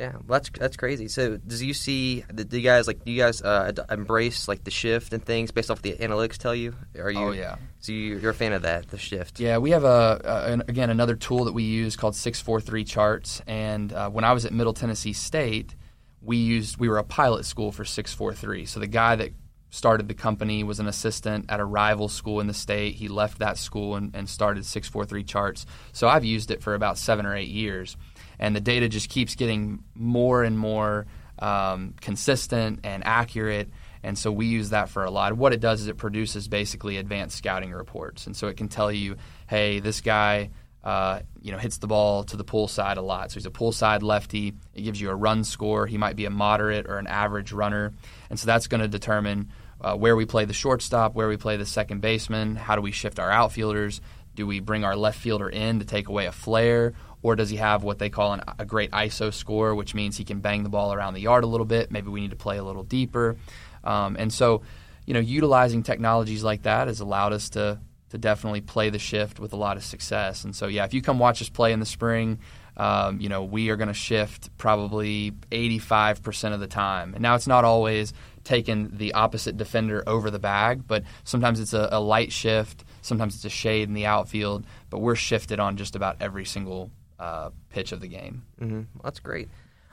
Yeah, 0.00 0.12
well, 0.12 0.40
that's 0.40 0.48
that's 0.48 0.76
crazy. 0.78 1.08
So, 1.08 1.36
does 1.36 1.62
you 1.62 1.74
see? 1.74 2.24
Do 2.34 2.56
you 2.56 2.62
guys 2.62 2.86
like? 2.86 3.04
Do 3.04 3.12
you 3.12 3.20
guys 3.20 3.42
uh, 3.42 3.70
embrace 3.90 4.48
like 4.48 4.64
the 4.64 4.70
shift 4.70 5.12
and 5.12 5.22
things 5.22 5.50
based 5.50 5.70
off 5.70 5.82
the 5.82 5.92
analytics 5.92 6.38
tell 6.38 6.54
you? 6.54 6.74
Are 6.98 7.10
you? 7.10 7.18
Oh 7.18 7.32
yeah. 7.32 7.56
So 7.80 7.92
you're 7.92 8.30
a 8.30 8.34
fan 8.34 8.54
of 8.54 8.62
that, 8.62 8.88
the 8.88 8.96
shift? 8.96 9.40
Yeah, 9.40 9.58
we 9.58 9.72
have 9.72 9.84
a, 9.84 10.62
a 10.66 10.70
again 10.70 10.88
another 10.88 11.16
tool 11.16 11.44
that 11.44 11.52
we 11.52 11.64
use 11.64 11.96
called 11.96 12.16
six 12.16 12.40
four 12.40 12.62
three 12.62 12.82
charts. 12.82 13.42
And 13.46 13.92
uh, 13.92 14.08
when 14.08 14.24
I 14.24 14.32
was 14.32 14.46
at 14.46 14.54
Middle 14.54 14.72
Tennessee 14.72 15.12
State, 15.12 15.74
we 16.22 16.38
used 16.38 16.78
we 16.78 16.88
were 16.88 16.96
a 16.96 17.04
pilot 17.04 17.44
school 17.44 17.70
for 17.70 17.84
six 17.84 18.14
four 18.14 18.32
three. 18.32 18.64
So 18.64 18.80
the 18.80 18.86
guy 18.86 19.16
that 19.16 19.32
started 19.68 20.08
the 20.08 20.14
company 20.14 20.64
was 20.64 20.80
an 20.80 20.86
assistant 20.86 21.46
at 21.48 21.60
a 21.60 21.64
rival 21.64 22.08
school 22.08 22.40
in 22.40 22.46
the 22.46 22.54
state. 22.54 22.94
He 22.94 23.08
left 23.08 23.38
that 23.38 23.56
school 23.56 23.96
and, 23.96 24.14
and 24.14 24.28
started 24.28 24.66
643 24.66 25.22
charts. 25.22 25.64
So 25.92 26.08
I've 26.08 26.24
used 26.24 26.50
it 26.50 26.60
for 26.60 26.74
about 26.74 26.98
seven 26.98 27.24
or 27.24 27.36
eight 27.36 27.48
years 27.48 27.96
and 28.40 28.56
the 28.56 28.60
data 28.60 28.88
just 28.88 29.08
keeps 29.08 29.36
getting 29.36 29.84
more 29.94 30.42
and 30.42 30.58
more 30.58 31.06
um, 31.38 31.94
consistent 32.00 32.80
and 32.82 33.06
accurate. 33.06 33.70
And 34.02 34.18
so 34.18 34.32
we 34.32 34.46
use 34.46 34.70
that 34.70 34.88
for 34.88 35.04
a 35.04 35.10
lot. 35.10 35.34
What 35.34 35.52
it 35.52 35.60
does 35.60 35.82
is 35.82 35.86
it 35.86 35.98
produces 35.98 36.48
basically 36.48 36.96
advanced 36.96 37.36
scouting 37.38 37.70
reports, 37.70 38.26
and 38.26 38.34
so 38.34 38.48
it 38.48 38.56
can 38.56 38.68
tell 38.68 38.90
you, 38.90 39.16
hey, 39.46 39.78
this 39.78 40.00
guy. 40.00 40.50
Uh, 40.82 41.20
you 41.42 41.52
know, 41.52 41.58
hits 41.58 41.76
the 41.76 41.86
ball 41.86 42.24
to 42.24 42.38
the 42.38 42.42
pull 42.42 42.66
side 42.66 42.96
a 42.96 43.02
lot. 43.02 43.30
So 43.30 43.34
he's 43.34 43.44
a 43.44 43.50
pull 43.50 43.70
side 43.70 44.02
lefty. 44.02 44.54
It 44.74 44.80
gives 44.80 44.98
you 44.98 45.10
a 45.10 45.14
run 45.14 45.44
score. 45.44 45.86
He 45.86 45.98
might 45.98 46.16
be 46.16 46.24
a 46.24 46.30
moderate 46.30 46.86
or 46.86 46.96
an 46.96 47.06
average 47.06 47.52
runner, 47.52 47.92
and 48.30 48.40
so 48.40 48.46
that's 48.46 48.66
going 48.66 48.80
to 48.80 48.88
determine 48.88 49.50
uh, 49.82 49.94
where 49.94 50.16
we 50.16 50.24
play 50.24 50.46
the 50.46 50.54
shortstop, 50.54 51.14
where 51.14 51.28
we 51.28 51.36
play 51.36 51.58
the 51.58 51.66
second 51.66 52.00
baseman. 52.00 52.56
How 52.56 52.76
do 52.76 52.80
we 52.80 52.92
shift 52.92 53.18
our 53.18 53.30
outfielders? 53.30 54.00
Do 54.34 54.46
we 54.46 54.60
bring 54.60 54.84
our 54.84 54.96
left 54.96 55.18
fielder 55.18 55.50
in 55.50 55.80
to 55.80 55.84
take 55.84 56.08
away 56.08 56.24
a 56.24 56.32
flare, 56.32 56.94
or 57.22 57.36
does 57.36 57.50
he 57.50 57.56
have 57.56 57.82
what 57.82 57.98
they 57.98 58.10
call 58.10 58.32
an, 58.32 58.42
a 58.58 58.64
great 58.64 58.90
ISO 58.92 59.32
score, 59.32 59.74
which 59.74 59.94
means 59.94 60.16
he 60.16 60.24
can 60.24 60.40
bang 60.40 60.62
the 60.62 60.68
ball 60.68 60.92
around 60.92 61.14
the 61.14 61.20
yard 61.20 61.44
a 61.44 61.46
little 61.46 61.66
bit? 61.66 61.90
Maybe 61.90 62.08
we 62.08 62.20
need 62.20 62.30
to 62.30 62.36
play 62.36 62.58
a 62.58 62.64
little 62.64 62.82
deeper. 62.82 63.36
Um, 63.84 64.16
and 64.18 64.32
so, 64.32 64.62
you 65.06 65.14
know, 65.14 65.20
utilizing 65.20 65.82
technologies 65.82 66.42
like 66.42 66.62
that 66.62 66.88
has 66.88 67.00
allowed 67.00 67.32
us 67.32 67.50
to 67.50 67.80
to 68.10 68.18
definitely 68.18 68.60
play 68.60 68.90
the 68.90 68.98
shift 68.98 69.38
with 69.38 69.52
a 69.52 69.56
lot 69.56 69.76
of 69.76 69.84
success. 69.84 70.42
And 70.42 70.54
so, 70.54 70.66
yeah, 70.66 70.84
if 70.84 70.92
you 70.92 71.00
come 71.00 71.20
watch 71.20 71.40
us 71.40 71.48
play 71.48 71.72
in 71.72 71.78
the 71.78 71.86
spring, 71.86 72.40
um, 72.76 73.20
you 73.20 73.28
know, 73.28 73.44
we 73.44 73.70
are 73.70 73.76
going 73.76 73.88
to 73.88 73.94
shift 73.94 74.56
probably 74.58 75.32
85% 75.52 76.52
of 76.52 76.60
the 76.60 76.66
time. 76.66 77.14
And 77.14 77.22
now 77.22 77.36
it's 77.36 77.46
not 77.46 77.64
always 77.64 78.12
taking 78.42 78.96
the 78.96 79.12
opposite 79.12 79.56
defender 79.56 80.02
over 80.06 80.30
the 80.30 80.38
bag, 80.38 80.88
but 80.88 81.04
sometimes 81.24 81.60
it's 81.60 81.72
a, 81.72 81.88
a 81.92 82.00
light 82.00 82.32
shift, 82.32 82.84
sometimes 83.02 83.36
it's 83.36 83.44
a 83.44 83.50
shade 83.50 83.88
in 83.88 83.94
the 83.94 84.06
outfield, 84.06 84.66
but 84.88 84.98
we're 84.98 85.14
shifted 85.14 85.60
on 85.60 85.76
just 85.76 85.94
about 85.94 86.16
every 86.20 86.44
single 86.44 86.90
uh, 87.20 87.50
pitch 87.68 87.92
of 87.92 88.00
the 88.00 88.08
game. 88.08 88.42
Mm-hmm. 88.60 88.74
Well, 88.74 89.02
that's 89.04 89.20
great. 89.20 89.48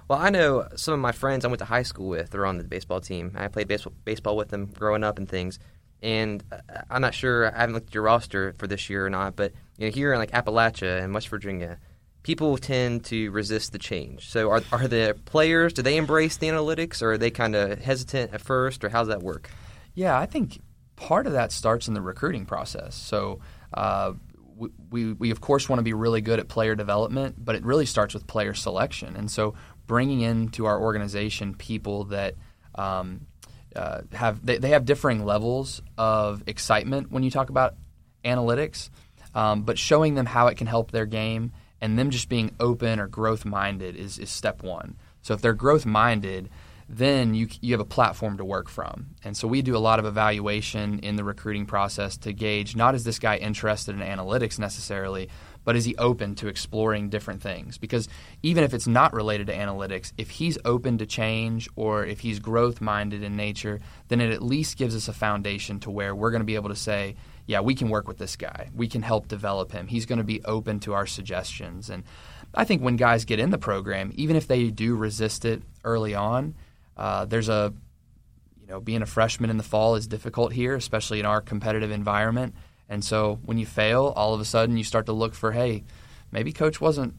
Well, 0.08 0.20
I 0.20 0.30
know 0.30 0.68
some 0.76 0.94
of 0.94 1.02
my 1.02 1.12
friends 1.12 1.44
I 1.44 1.50
went 1.50 1.60
to 1.60 1.66
high 1.66 1.84
school 1.84 2.08
with 2.08 2.34
are 2.34 2.46
on 2.46 2.58
the 2.58 2.64
baseball 2.64 3.02
team. 3.02 3.34
I 3.36 3.50
played 3.50 3.68
baseball, 3.68 3.94
baseball 4.06 4.38
with 4.38 4.50
them 4.50 4.68
growing 4.68 5.04
up 5.04 5.18
and 5.18 5.28
things. 5.28 5.60
And 6.02 6.44
uh, 6.52 6.82
I'm 6.90 7.02
not 7.02 7.14
sure, 7.14 7.54
I 7.54 7.60
haven't 7.60 7.76
looked 7.76 7.90
at 7.90 7.94
your 7.96 8.04
roster 8.04 8.56
for 8.58 8.68
this 8.68 8.90
year 8.90 9.06
or 9.06 9.10
not, 9.10 9.36
but 9.36 9.52
you 9.78 9.88
know, 9.88 9.92
here 9.92 10.14
in 10.14 10.20
like 10.20 10.32
Appalachia 10.32 11.04
and 11.04 11.14
West 11.14 11.28
Virginia, 11.28 11.78
people 12.24 12.58
tend 12.58 13.04
to 13.06 13.32
resist 13.32 13.74
the 13.74 13.80
change. 13.80 14.30
So 14.30 14.50
are, 14.50 14.62
are 14.72 14.88
the 14.88 15.18
players, 15.26 15.74
do 15.74 15.82
they 15.82 15.98
embrace 15.98 16.38
the 16.38 16.48
analytics 16.48 17.02
or 17.02 17.14
are 17.14 17.18
they 17.18 17.32
kind 17.32 17.56
of 17.56 17.80
hesitant 17.80 18.34
at 18.34 18.42
first 18.42 18.86
or 18.86 18.90
how 18.90 19.00
does 19.00 19.10
that 19.10 19.22
work? 19.22 19.50
Yeah, 19.94 20.18
I 20.18 20.26
think 20.26 20.62
part 20.96 21.28
of 21.28 21.34
that 21.34 21.52
starts 21.52 21.88
in 21.88 21.94
the 21.94 22.02
recruiting 22.02 22.46
process. 22.46 22.96
So 22.96 23.40
uh, 23.74 24.14
we, 24.90 25.14
we, 25.14 25.32
of 25.32 25.42
course 25.42 25.70
want 25.70 25.80
to 25.80 25.84
be 25.84 25.94
really 25.94 26.22
good 26.22 26.40
at 26.40 26.48
player 26.48 26.76
development, 26.76 27.36
but 27.38 27.56
it 27.56 27.64
really 27.64 27.86
starts 27.86 28.14
with 28.14 28.28
player 28.28 28.54
selection. 28.54 29.16
And 29.16 29.30
so 29.30 29.54
bringing 29.86 30.22
into 30.22 30.66
our 30.66 30.80
organization 30.80 31.56
people 31.56 32.06
that 32.06 32.36
um, 32.76 33.28
uh, 33.76 34.02
have 34.14 34.46
they, 34.46 34.58
they, 34.58 34.70
have 34.70 34.86
differing 34.86 35.26
levels 35.26 35.82
of 35.98 36.44
excitement 36.48 37.12
when 37.12 37.24
you 37.24 37.32
talk 37.32 37.50
about 37.50 37.76
analytics, 38.24 38.90
um, 39.36 39.64
but 39.64 39.78
showing 39.78 40.16
them 40.16 40.26
how 40.26 40.48
it 40.48 40.58
can 40.58 40.68
help 40.68 40.92
their 40.92 41.06
game 41.06 41.52
and 41.82 41.98
them 41.98 42.10
just 42.10 42.30
being 42.30 42.56
open 42.60 43.00
or 43.00 43.08
growth 43.08 43.46
minded 43.46 43.96
is, 43.96 44.20
is 44.20 44.30
step 44.30 44.64
one. 44.64 44.98
So 45.22 45.34
if 45.34 45.42
they're 45.42 45.54
growth 45.54 45.86
minded, 45.86 46.50
then 46.90 47.34
you 47.34 47.48
you 47.62 47.74
have 47.74 47.82
a 47.82 47.86
platform 47.86 48.38
to 48.38 48.46
work 48.46 48.70
from. 48.70 49.08
And 49.24 49.36
so 49.36 49.48
we 49.48 49.62
do 49.62 49.76
a 49.76 49.80
lot 49.80 50.00
of 50.00 50.06
evaluation 50.06 51.00
in 51.00 51.18
the 51.18 51.24
recruiting 51.24 51.66
process 51.66 52.18
to 52.18 52.32
gauge 52.32 52.76
not 52.76 52.96
is 52.96 53.04
this 53.04 53.20
guy 53.20 53.38
interested 53.38 53.96
in 53.96 54.02
analytics 54.02 54.58
necessarily, 54.58 55.30
but 55.66 55.76
is 55.76 55.84
he 55.84 55.98
open 55.98 56.34
to 56.36 56.48
exploring 56.48 57.10
different 57.10 57.42
things? 57.42 57.78
Because 57.78 58.08
even 58.42 58.64
if 58.64 58.74
it's 58.74 58.88
not 58.88 59.14
related 59.14 59.48
to 59.48 59.54
analytics, 59.54 60.14
if 60.18 60.30
he's 60.30 60.58
open 60.64 60.98
to 61.00 61.06
change 61.06 61.68
or 61.76 62.06
if 62.06 62.22
he's 62.22 62.40
growth 62.40 62.80
minded 62.80 63.22
in 63.22 63.36
nature, 63.36 63.82
then 64.08 64.22
it 64.22 64.32
at 64.32 64.42
least 64.42 64.78
gives 64.78 64.96
us 64.96 65.10
a 65.10 65.14
foundation 65.14 65.82
to 65.82 65.92
where 65.92 66.16
we're 66.16 66.32
going 66.32 66.42
to 66.42 66.46
be 66.46 66.56
able 66.56 66.70
to 66.70 66.76
say, 66.76 67.18
yeah, 67.48 67.60
we 67.60 67.76
can 67.76 67.90
work 67.90 68.08
with 68.08 68.18
this 68.18 68.38
guy. 68.38 68.70
We 68.74 68.88
can 68.88 69.02
help 69.02 69.28
develop 69.28 69.74
him. 69.74 69.88
He's 69.88 70.06
going 70.06 70.20
to 70.20 70.24
be 70.24 70.44
open 70.46 70.80
to 70.82 70.94
our 70.94 71.06
suggestions. 71.06 71.90
And 71.90 72.04
I 72.54 72.64
think 72.64 72.82
when 72.82 72.96
guys 72.96 73.26
get 73.26 73.40
in 73.40 73.50
the 73.50 73.58
program, 73.58 74.14
even 74.16 74.38
if 74.38 74.48
they 74.48 74.70
do 74.70 74.96
resist 74.96 75.44
it 75.44 75.64
early 75.84 76.16
on, 76.16 76.56
uh, 76.98 77.26
there's 77.26 77.50
a, 77.50 77.74
you 78.60 78.68
know, 78.68 78.80
being 78.80 79.02
a 79.02 79.06
freshman 79.06 79.50
in 79.50 79.58
the 79.58 79.64
fall 79.64 79.96
is 79.96 80.08
difficult 80.08 80.52
here, 80.52 80.76
especially 80.76 81.20
in 81.20 81.26
our 81.26 81.42
competitive 81.42 81.92
environment. 81.92 82.56
And 82.90 83.04
so 83.04 83.40
when 83.46 83.58
you 83.58 83.66
fail, 83.66 84.14
all 84.16 84.34
of 84.34 84.42
a 84.42 84.46
sudden 84.46 84.78
you 84.78 84.84
start 84.84 85.06
to 85.06 85.14
look 85.14 85.36
for, 85.36 85.52
hey, 85.52 85.84
maybe 86.32 86.52
coach 86.52 86.82
wasn't 86.82 87.14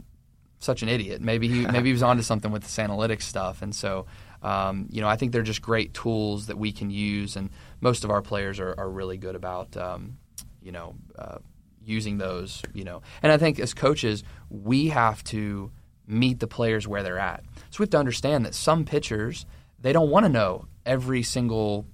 such 0.58 0.82
an 0.82 0.88
idiot. 0.88 1.20
Maybe 1.20 1.48
he 1.48 1.66
maybe 1.72 1.88
he 1.88 1.92
was 1.92 2.02
onto 2.02 2.22
something 2.22 2.50
with 2.50 2.62
this 2.62 2.76
analytics 2.76 3.22
stuff. 3.22 3.62
And 3.62 3.74
so, 3.74 4.06
um, 4.42 4.88
you 4.90 5.00
know, 5.00 5.08
I 5.08 5.16
think 5.16 5.32
they're 5.32 5.42
just 5.42 5.62
great 5.62 5.94
tools 5.94 6.46
that 6.46 6.58
we 6.58 6.72
can 6.72 6.90
use, 6.90 7.36
and 7.36 7.50
most 7.80 8.04
of 8.04 8.10
our 8.10 8.22
players 8.22 8.60
are, 8.60 8.74
are 8.78 8.88
really 8.88 9.16
good 9.16 9.34
about, 9.34 9.76
um, 9.76 10.18
you 10.62 10.72
know, 10.72 10.94
uh, 11.18 11.38
using 11.84 12.18
those. 12.18 12.62
You 12.72 12.84
know, 12.84 13.02
and 13.22 13.32
I 13.32 13.38
think 13.38 13.58
as 13.58 13.74
coaches, 13.74 14.24
we 14.50 14.88
have 14.88 15.22
to 15.24 15.70
meet 16.06 16.40
the 16.40 16.46
players 16.46 16.88
where 16.88 17.02
they're 17.02 17.18
at. 17.18 17.44
So 17.70 17.80
we 17.80 17.82
have 17.84 17.90
to 17.90 17.98
understand 17.98 18.46
that 18.46 18.54
some 18.54 18.84
pitchers 18.84 19.44
they 19.80 19.92
don't 19.92 20.10
want 20.10 20.24
to 20.24 20.30
know 20.30 20.66
every 20.84 21.22
single. 21.22 21.86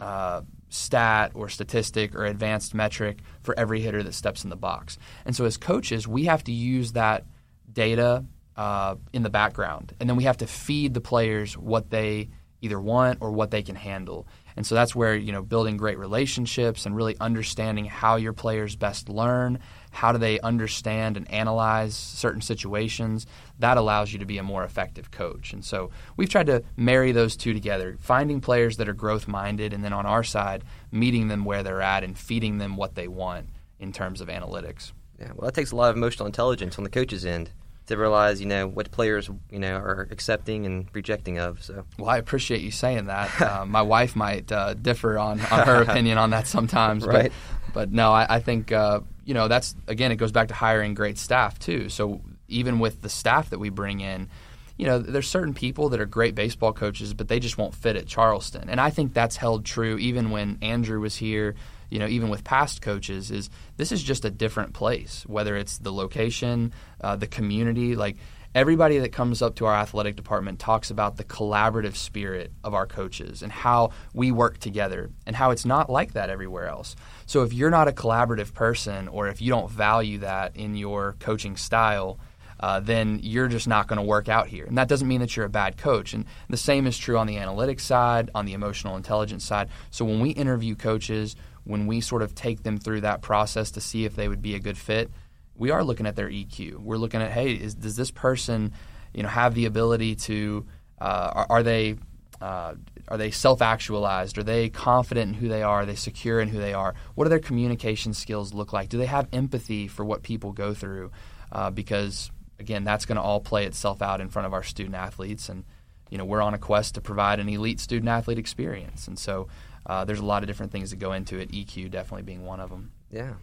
Uh, 0.00 0.42
stat 0.70 1.32
or 1.34 1.48
statistic 1.48 2.14
or 2.14 2.24
advanced 2.24 2.74
metric 2.74 3.18
for 3.42 3.58
every 3.58 3.80
hitter 3.80 4.02
that 4.02 4.14
steps 4.14 4.44
in 4.44 4.50
the 4.50 4.56
box. 4.56 4.98
And 5.26 5.34
so, 5.36 5.44
as 5.44 5.56
coaches, 5.56 6.08
we 6.08 6.24
have 6.24 6.44
to 6.44 6.52
use 6.52 6.92
that 6.92 7.26
data 7.70 8.24
uh, 8.56 8.94
in 9.12 9.22
the 9.22 9.30
background, 9.30 9.94
and 10.00 10.08
then 10.08 10.16
we 10.16 10.24
have 10.24 10.38
to 10.38 10.46
feed 10.46 10.94
the 10.94 11.00
players 11.00 11.56
what 11.56 11.90
they 11.90 12.30
either 12.62 12.80
want 12.80 13.18
or 13.20 13.30
what 13.32 13.50
they 13.50 13.62
can 13.62 13.74
handle. 13.74 14.26
And 14.56 14.66
so 14.66 14.74
that's 14.74 14.94
where 14.94 15.14
you 15.16 15.32
know 15.32 15.42
building 15.42 15.76
great 15.76 15.98
relationships 15.98 16.86
and 16.86 16.96
really 16.96 17.16
understanding 17.20 17.86
how 17.86 18.16
your 18.16 18.32
players 18.32 18.76
best 18.76 19.08
learn, 19.08 19.58
how 19.90 20.12
do 20.12 20.18
they 20.18 20.40
understand 20.40 21.16
and 21.16 21.30
analyze 21.30 21.94
certain 21.94 22.40
situations, 22.40 23.26
that 23.58 23.76
allows 23.76 24.12
you 24.12 24.18
to 24.18 24.24
be 24.24 24.38
a 24.38 24.42
more 24.42 24.64
effective 24.64 25.10
coach. 25.10 25.52
And 25.52 25.64
so 25.64 25.90
we've 26.16 26.28
tried 26.28 26.46
to 26.46 26.62
marry 26.76 27.12
those 27.12 27.36
two 27.36 27.52
together, 27.52 27.96
finding 28.00 28.40
players 28.40 28.76
that 28.78 28.88
are 28.88 28.94
growth 28.94 29.28
minded 29.28 29.72
and 29.72 29.84
then 29.84 29.92
on 29.92 30.06
our 30.06 30.24
side 30.24 30.64
meeting 30.92 31.28
them 31.28 31.44
where 31.44 31.62
they're 31.62 31.82
at 31.82 32.04
and 32.04 32.16
feeding 32.18 32.58
them 32.58 32.76
what 32.76 32.94
they 32.94 33.08
want 33.08 33.48
in 33.78 33.92
terms 33.92 34.20
of 34.20 34.28
analytics. 34.28 34.92
Yeah, 35.18 35.32
well 35.34 35.46
that 35.46 35.54
takes 35.54 35.72
a 35.72 35.76
lot 35.76 35.90
of 35.90 35.96
emotional 35.96 36.26
intelligence 36.26 36.78
on 36.78 36.84
the 36.84 36.90
coach's 36.90 37.24
end 37.24 37.50
to 37.90 37.96
realize, 37.96 38.40
you 38.40 38.46
know, 38.46 38.66
what 38.66 38.90
players, 38.90 39.28
you 39.50 39.58
know, 39.58 39.76
are 39.76 40.08
accepting 40.10 40.64
and 40.64 40.88
rejecting 40.92 41.38
of. 41.38 41.62
So, 41.62 41.84
well, 41.98 42.08
I 42.08 42.16
appreciate 42.16 42.62
you 42.62 42.70
saying 42.70 43.06
that. 43.06 43.40
uh, 43.42 43.66
my 43.66 43.82
wife 43.82 44.16
might 44.16 44.50
uh, 44.50 44.74
differ 44.74 45.18
on, 45.18 45.40
on 45.40 45.66
her 45.66 45.82
opinion 45.88 46.18
on 46.18 46.30
that 46.30 46.46
sometimes, 46.46 47.04
right? 47.06 47.32
But, 47.66 47.72
but 47.74 47.92
no, 47.92 48.12
I, 48.12 48.36
I 48.36 48.40
think 48.40 48.72
uh, 48.72 49.00
you 49.24 49.34
know 49.34 49.48
that's 49.48 49.74
again, 49.86 50.10
it 50.12 50.16
goes 50.16 50.32
back 50.32 50.48
to 50.48 50.54
hiring 50.54 50.94
great 50.94 51.18
staff 51.18 51.58
too. 51.58 51.88
So 51.88 52.20
even 52.48 52.78
with 52.78 53.02
the 53.02 53.08
staff 53.08 53.50
that 53.50 53.58
we 53.58 53.68
bring 53.68 54.00
in. 54.00 54.28
You 54.76 54.86
know, 54.86 54.98
there's 54.98 55.28
certain 55.28 55.52
people 55.52 55.90
that 55.90 56.00
are 56.00 56.06
great 56.06 56.34
baseball 56.34 56.72
coaches, 56.72 57.12
but 57.12 57.28
they 57.28 57.38
just 57.38 57.58
won't 57.58 57.74
fit 57.74 57.96
at 57.96 58.06
Charleston. 58.06 58.70
And 58.70 58.80
I 58.80 58.88
think 58.88 59.12
that's 59.12 59.36
held 59.36 59.66
true 59.66 59.98
even 59.98 60.30
when 60.30 60.56
Andrew 60.62 61.00
was 61.00 61.14
here 61.14 61.54
you 61.90 61.98
know, 61.98 62.06
even 62.06 62.28
with 62.28 62.44
past 62.44 62.82
coaches, 62.82 63.30
is 63.30 63.50
this 63.76 63.92
is 63.92 64.02
just 64.02 64.24
a 64.24 64.30
different 64.30 64.72
place. 64.72 65.24
Whether 65.26 65.56
it's 65.56 65.78
the 65.78 65.92
location, 65.92 66.72
uh, 67.00 67.16
the 67.16 67.26
community, 67.26 67.96
like 67.96 68.16
everybody 68.54 68.98
that 68.98 69.12
comes 69.12 69.42
up 69.42 69.54
to 69.56 69.66
our 69.66 69.74
athletic 69.74 70.16
department 70.16 70.58
talks 70.58 70.90
about 70.90 71.16
the 71.16 71.24
collaborative 71.24 71.94
spirit 71.94 72.52
of 72.64 72.74
our 72.74 72.86
coaches 72.86 73.42
and 73.42 73.52
how 73.52 73.90
we 74.12 74.32
work 74.32 74.58
together 74.58 75.10
and 75.26 75.36
how 75.36 75.50
it's 75.50 75.64
not 75.64 75.88
like 75.88 76.14
that 76.14 76.30
everywhere 76.30 76.66
else. 76.66 76.96
So 77.26 77.42
if 77.42 77.52
you're 77.52 77.70
not 77.70 77.88
a 77.88 77.92
collaborative 77.92 78.52
person 78.52 79.08
or 79.08 79.28
if 79.28 79.40
you 79.40 79.50
don't 79.50 79.70
value 79.70 80.18
that 80.18 80.56
in 80.56 80.74
your 80.74 81.16
coaching 81.20 81.56
style, 81.56 82.18
uh, 82.60 82.78
then 82.78 83.20
you're 83.22 83.48
just 83.48 83.66
not 83.66 83.88
going 83.88 83.96
to 83.96 84.02
work 84.02 84.28
out 84.28 84.46
here. 84.46 84.66
And 84.66 84.76
that 84.76 84.86
doesn't 84.86 85.08
mean 85.08 85.20
that 85.20 85.34
you're 85.34 85.46
a 85.46 85.50
bad 85.50 85.78
coach. 85.78 86.12
And 86.12 86.26
the 86.48 86.58
same 86.58 86.86
is 86.86 86.96
true 86.96 87.16
on 87.16 87.26
the 87.26 87.36
analytics 87.36 87.80
side, 87.80 88.30
on 88.34 88.44
the 88.44 88.52
emotional 88.52 88.96
intelligence 88.96 89.44
side. 89.44 89.70
So 89.90 90.04
when 90.04 90.20
we 90.20 90.30
interview 90.30 90.74
coaches, 90.76 91.36
when 91.64 91.86
we 91.86 92.00
sort 92.00 92.22
of 92.22 92.34
take 92.34 92.62
them 92.62 92.78
through 92.78 93.00
that 93.00 93.22
process 93.22 93.70
to 93.72 93.80
see 93.80 94.04
if 94.04 94.14
they 94.14 94.28
would 94.28 94.42
be 94.42 94.54
a 94.54 94.58
good 94.58 94.76
fit, 94.76 95.10
we 95.56 95.70
are 95.70 95.82
looking 95.82 96.06
at 96.06 96.16
their 96.16 96.28
EQ. 96.28 96.78
We're 96.78 96.98
looking 96.98 97.22
at, 97.22 97.32
hey, 97.32 97.52
is, 97.52 97.74
does 97.74 97.96
this 97.96 98.10
person, 98.10 98.72
you 99.14 99.22
know, 99.22 99.28
have 99.28 99.54
the 99.54 99.64
ability 99.64 100.16
to, 100.16 100.66
uh, 101.00 101.32
are, 101.34 101.46
are, 101.48 101.62
they, 101.62 101.96
uh, 102.42 102.74
are 103.08 103.16
they 103.16 103.30
self-actualized? 103.30 104.36
Are 104.36 104.42
they 104.42 104.68
confident 104.68 105.28
in 105.28 105.34
who 105.34 105.48
they 105.48 105.62
are? 105.62 105.82
Are 105.82 105.86
they 105.86 105.94
secure 105.94 106.40
in 106.40 106.48
who 106.48 106.58
they 106.58 106.74
are? 106.74 106.94
What 107.14 107.24
do 107.24 107.30
their 107.30 107.38
communication 107.38 108.12
skills 108.12 108.52
look 108.52 108.74
like? 108.74 108.90
Do 108.90 108.98
they 108.98 109.06
have 109.06 109.28
empathy 109.32 109.88
for 109.88 110.04
what 110.04 110.22
people 110.22 110.52
go 110.52 110.74
through? 110.74 111.10
Uh, 111.52 111.70
because 111.70 112.30
again, 112.60 112.84
that's 112.84 113.06
going 113.06 113.16
to 113.16 113.22
all 113.22 113.40
play 113.40 113.66
itself 113.66 114.02
out 114.02 114.20
in 114.20 114.28
front 114.28 114.46
of 114.46 114.52
our 114.52 114.62
student 114.62 114.94
athletes, 114.94 115.48
and 115.48 115.64
you 116.10 116.18
know, 116.18 116.24
we're 116.24 116.42
on 116.42 116.54
a 116.54 116.58
quest 116.58 116.94
to 116.94 117.00
provide 117.00 117.40
an 117.40 117.48
elite 117.48 117.80
student 117.80 118.08
athlete 118.08 118.38
experience, 118.38 119.08
and 119.08 119.18
so 119.18 119.48
uh, 119.86 120.04
there's 120.04 120.20
a 120.20 120.24
lot 120.24 120.42
of 120.42 120.46
different 120.46 120.70
things 120.70 120.90
that 120.90 120.98
go 120.98 121.12
into 121.12 121.38
it. 121.38 121.50
EQ 121.50 121.90
definitely 121.90 122.22
being 122.22 122.44
one 122.44 122.60
of 122.60 122.70
them. 122.70 122.92
Yeah, 123.10 123.34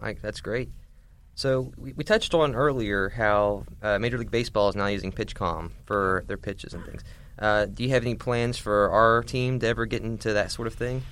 Mike, 0.00 0.20
that's 0.20 0.40
great. 0.40 0.70
So 1.34 1.72
we, 1.78 1.92
we 1.94 2.04
touched 2.04 2.34
on 2.34 2.54
earlier 2.54 3.08
how 3.08 3.64
uh, 3.82 3.98
Major 3.98 4.18
League 4.18 4.30
Baseball 4.30 4.68
is 4.68 4.76
now 4.76 4.86
using 4.86 5.10
PitchCom 5.10 5.70
for 5.86 6.24
their 6.26 6.36
pitches 6.36 6.74
and 6.74 6.84
things. 6.84 7.02
Uh, 7.38 7.64
do 7.64 7.82
you 7.82 7.90
have 7.90 8.02
any 8.02 8.14
plans 8.14 8.58
for 8.58 8.90
our 8.90 9.22
team 9.22 9.58
to 9.60 9.66
ever 9.66 9.86
get 9.86 10.02
into 10.02 10.34
that 10.34 10.52
sort 10.52 10.68
of 10.68 10.74
thing? 10.74 11.02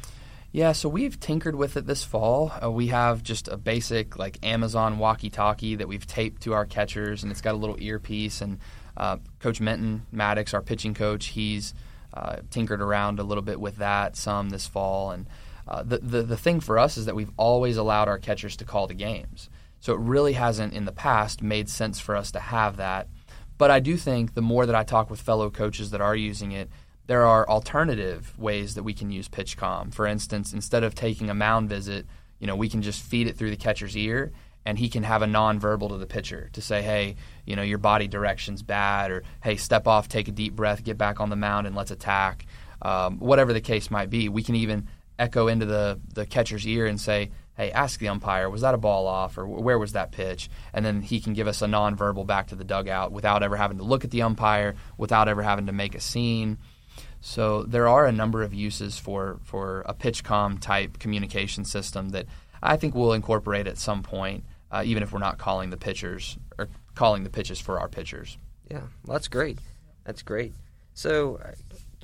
Yeah, 0.51 0.73
so 0.73 0.89
we've 0.89 1.21
tinkered 1.21 1.57
with 1.57 1.77
it 1.77 1.87
this 1.87 2.05
fall. 2.05 2.51
Uh, 2.63 2.71
we 2.71 2.87
have 2.87 3.23
just 3.23 3.49
a 3.49 3.59
basic 3.59 4.19
like 4.19 4.39
Amazon 4.43 4.99
walkie-talkie 4.99 5.77
that 5.77 5.89
we've 5.89 6.07
taped 6.07 6.43
to 6.43 6.55
our 6.55 6.65
catchers, 6.65 7.23
and 7.23 7.31
it's 7.31 7.43
got 7.43 7.55
a 7.55 7.59
little 7.59 7.77
earpiece. 7.79 8.41
And 8.41 8.59
uh, 8.97 9.19
Coach 9.41 9.61
Menton 9.61 10.07
Maddox, 10.11 10.55
our 10.55 10.63
pitching 10.63 10.95
coach, 10.95 11.27
he's 11.27 11.75
uh, 12.15 12.37
tinkered 12.51 12.81
around 12.81 13.19
a 13.19 13.25
little 13.25 13.43
bit 13.43 13.61
with 13.61 13.77
that 13.77 14.17
some 14.17 14.49
this 14.49 14.67
fall. 14.67 15.11
And 15.11 15.27
uh, 15.69 15.83
the, 15.83 15.99
the, 15.99 16.23
the 16.23 16.37
thing 16.37 16.61
for 16.61 16.79
us 16.79 16.97
is 16.97 17.05
that 17.05 17.15
we've 17.15 17.33
always 17.37 17.77
allowed 17.77 18.09
our 18.09 18.19
catchers 18.19 18.57
to 18.57 18.65
call 18.65 18.87
the 18.87 18.95
games. 18.95 19.51
So 19.81 19.93
it 19.93 20.01
really 20.01 20.33
hasn't 20.33 20.73
in 20.73 20.87
the 20.87 20.93
past 20.93 21.43
made 21.43 21.69
sense 21.69 22.01
for 22.01 22.17
us 22.17 22.33
to 22.33 22.41
have 22.41 22.79
that. 22.79 23.09
But 23.59 23.71
I 23.71 23.81
do 23.81 23.99
think 23.99 24.33
the 24.33 24.41
more 24.41 24.65
that 24.65 24.75
I 24.75 24.83
talk 24.83 25.11
with 25.11 25.21
fellow 25.21 25.51
coaches 25.51 25.91
that 25.91 26.01
are 26.01 26.17
using 26.17 26.53
it, 26.53 26.71
there 27.09 27.25
are 27.25 27.49
alternative 27.49 28.39
ways 28.39 28.75
that 28.75 28.85
we 28.85 28.95
can 28.95 29.11
use 29.11 29.29
PitchCom. 29.29 29.93
For 29.93 30.07
instance, 30.07 30.53
instead 30.53 30.85
of 30.85 30.95
taking 30.95 31.31
a 31.31 31.35
mound 31.35 31.69
visit, 31.71 32.07
you 32.39 32.47
know, 32.47 32.55
we 32.55 32.69
can 32.69 32.83
just 32.83 33.03
feed 33.03 33.27
it 33.27 33.37
through 33.37 33.51
the 33.51 33.57
catcher's 33.57 33.97
ear 33.97 34.31
and 34.67 34.79
he 34.79 34.91
can 34.91 35.03
have 35.03 35.23
a 35.23 35.27
nonverbal 35.27 35.89
to 35.89 35.97
the 35.97 36.07
pitcher 36.07 36.51
to 36.53 36.61
say, 36.61 36.83
hey, 36.83 37.17
you 37.47 37.57
know, 37.57 37.63
your 37.63 37.79
body 37.79 38.07
direction's 38.07 38.63
bad, 38.63 39.11
or 39.11 39.23
hey, 39.43 39.57
step 39.57 39.87
off, 39.87 40.09
take 40.09 40.29
a 40.29 40.33
deep 40.33 40.55
breath, 40.55 40.85
get 40.85 40.99
back 40.99 41.21
on 41.21 41.31
the 41.31 41.37
mound, 41.37 41.67
and 41.67 41.75
let's 41.75 41.91
attack. 41.91 42.45
Um, 42.83 43.19
whatever 43.19 43.55
the 43.55 43.63
case 43.63 43.91
might 43.91 44.11
be, 44.11 44.29
we 44.29 44.43
can 44.43 44.57
even 44.57 44.89
echo 45.19 45.49
into 45.49 45.65
the, 45.65 45.99
the 46.13 46.27
catcher's 46.27 46.67
ear 46.67 46.87
and 46.87 47.01
say, 47.01 47.31
hey, 47.57 47.73
ask 47.73 47.99
the 47.99 48.09
umpire, 48.09 48.51
was 48.51 48.61
that 48.61 48.75
a 48.75 48.79
ball 48.79 49.07
off, 49.07 49.39
or 49.39 49.47
where 49.47 49.79
was 49.79 49.93
that 49.93 50.13
pitch? 50.13 50.51
And 50.75 50.85
then 50.85 51.01
he 51.01 51.21
can 51.21 51.33
give 51.33 51.49
us 51.49 51.63
a 51.63 51.67
nonverbal 51.67 52.27
back 52.27 52.49
to 52.49 52.55
the 52.55 52.65
dugout 52.65 53.11
without 53.11 53.43
ever 53.43 53.57
having 53.57 53.79
to 53.79 53.85
look 53.85 54.05
at 54.05 54.11
the 54.11 54.23
umpire, 54.23 54.75
without 54.99 55.29
ever 55.29 55.43
having 55.43 55.67
to 55.67 55.73
make 55.73 55.95
a 55.95 56.01
scene. 56.01 56.59
So 57.21 57.63
there 57.65 57.89
are 57.89 58.07
a 58.07 58.13
number 58.13 58.43
of 58.43 58.55
uses 58.55 58.99
for, 58.99 59.41
for 59.43 59.83
a 59.87 59.95
PitchCom 59.95 60.61
type 60.61 60.99
communication 60.99 61.65
system 61.65 62.11
that 62.11 62.27
I 62.63 62.77
think 62.77 62.95
we'll 62.95 63.13
incorporate 63.13 63.67
at 63.67 63.79
some 63.79 64.03
point 64.03 64.45
uh, 64.71 64.83
even 64.85 65.03
if 65.03 65.13
we're 65.13 65.19
not 65.19 65.39
calling 65.39 65.71
the 65.71 65.77
pitchers 65.77 66.37
or 66.59 66.69
calling 66.95 67.25
the 67.25 67.31
pitches 67.31 67.61
for 67.61 67.81
our 67.81 67.89
pitchers. 67.89 68.37
Yeah, 68.71 68.83
well, 69.07 69.15
that's 69.15 69.29
great. 69.29 69.59
That's 70.05 70.23
great. 70.23 70.53
So, 70.95 71.37
uh, 71.37 71.53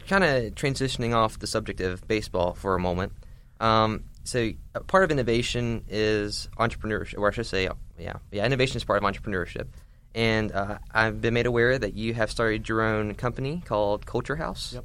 kind 0.07 0.25
of 0.25 0.55
transitioning 0.55 1.15
off 1.15 1.39
the 1.39 1.47
subject 1.47 1.81
of 1.81 2.07
baseball 2.07 2.55
for 2.55 2.75
a 2.75 2.81
moment. 2.81 3.13
Um, 3.61 4.05
so, 4.25 4.53
part 4.87 5.05
of 5.05 5.11
innovation 5.11 5.85
is 5.89 6.49
entrepreneurship, 6.59 7.19
or 7.19 7.29
I 7.29 7.33
should 7.33 7.47
say, 7.47 7.69
yeah, 7.99 8.15
yeah, 8.31 8.47
innovation 8.47 8.77
is 8.77 8.85
part 8.85 9.03
of 9.03 9.15
entrepreneurship. 9.15 9.67
And 10.15 10.53
uh, 10.53 10.79
I've 10.93 11.21
been 11.21 11.35
made 11.35 11.47
aware 11.47 11.77
that 11.77 11.95
you 11.95 12.15
have 12.15 12.31
started 12.31 12.69
your 12.69 12.83
own 12.83 13.15
company 13.15 13.63
called 13.65 14.07
Culture 14.07 14.37
House. 14.37 14.75
Yep. 14.75 14.85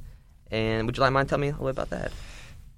And 0.50 0.86
would 0.86 0.96
you 0.96 1.00
like 1.02 1.12
mind 1.12 1.28
telling 1.28 1.42
me 1.42 1.48
a 1.48 1.52
little 1.52 1.66
bit 1.66 1.72
about 1.72 1.90
that? 1.90 2.12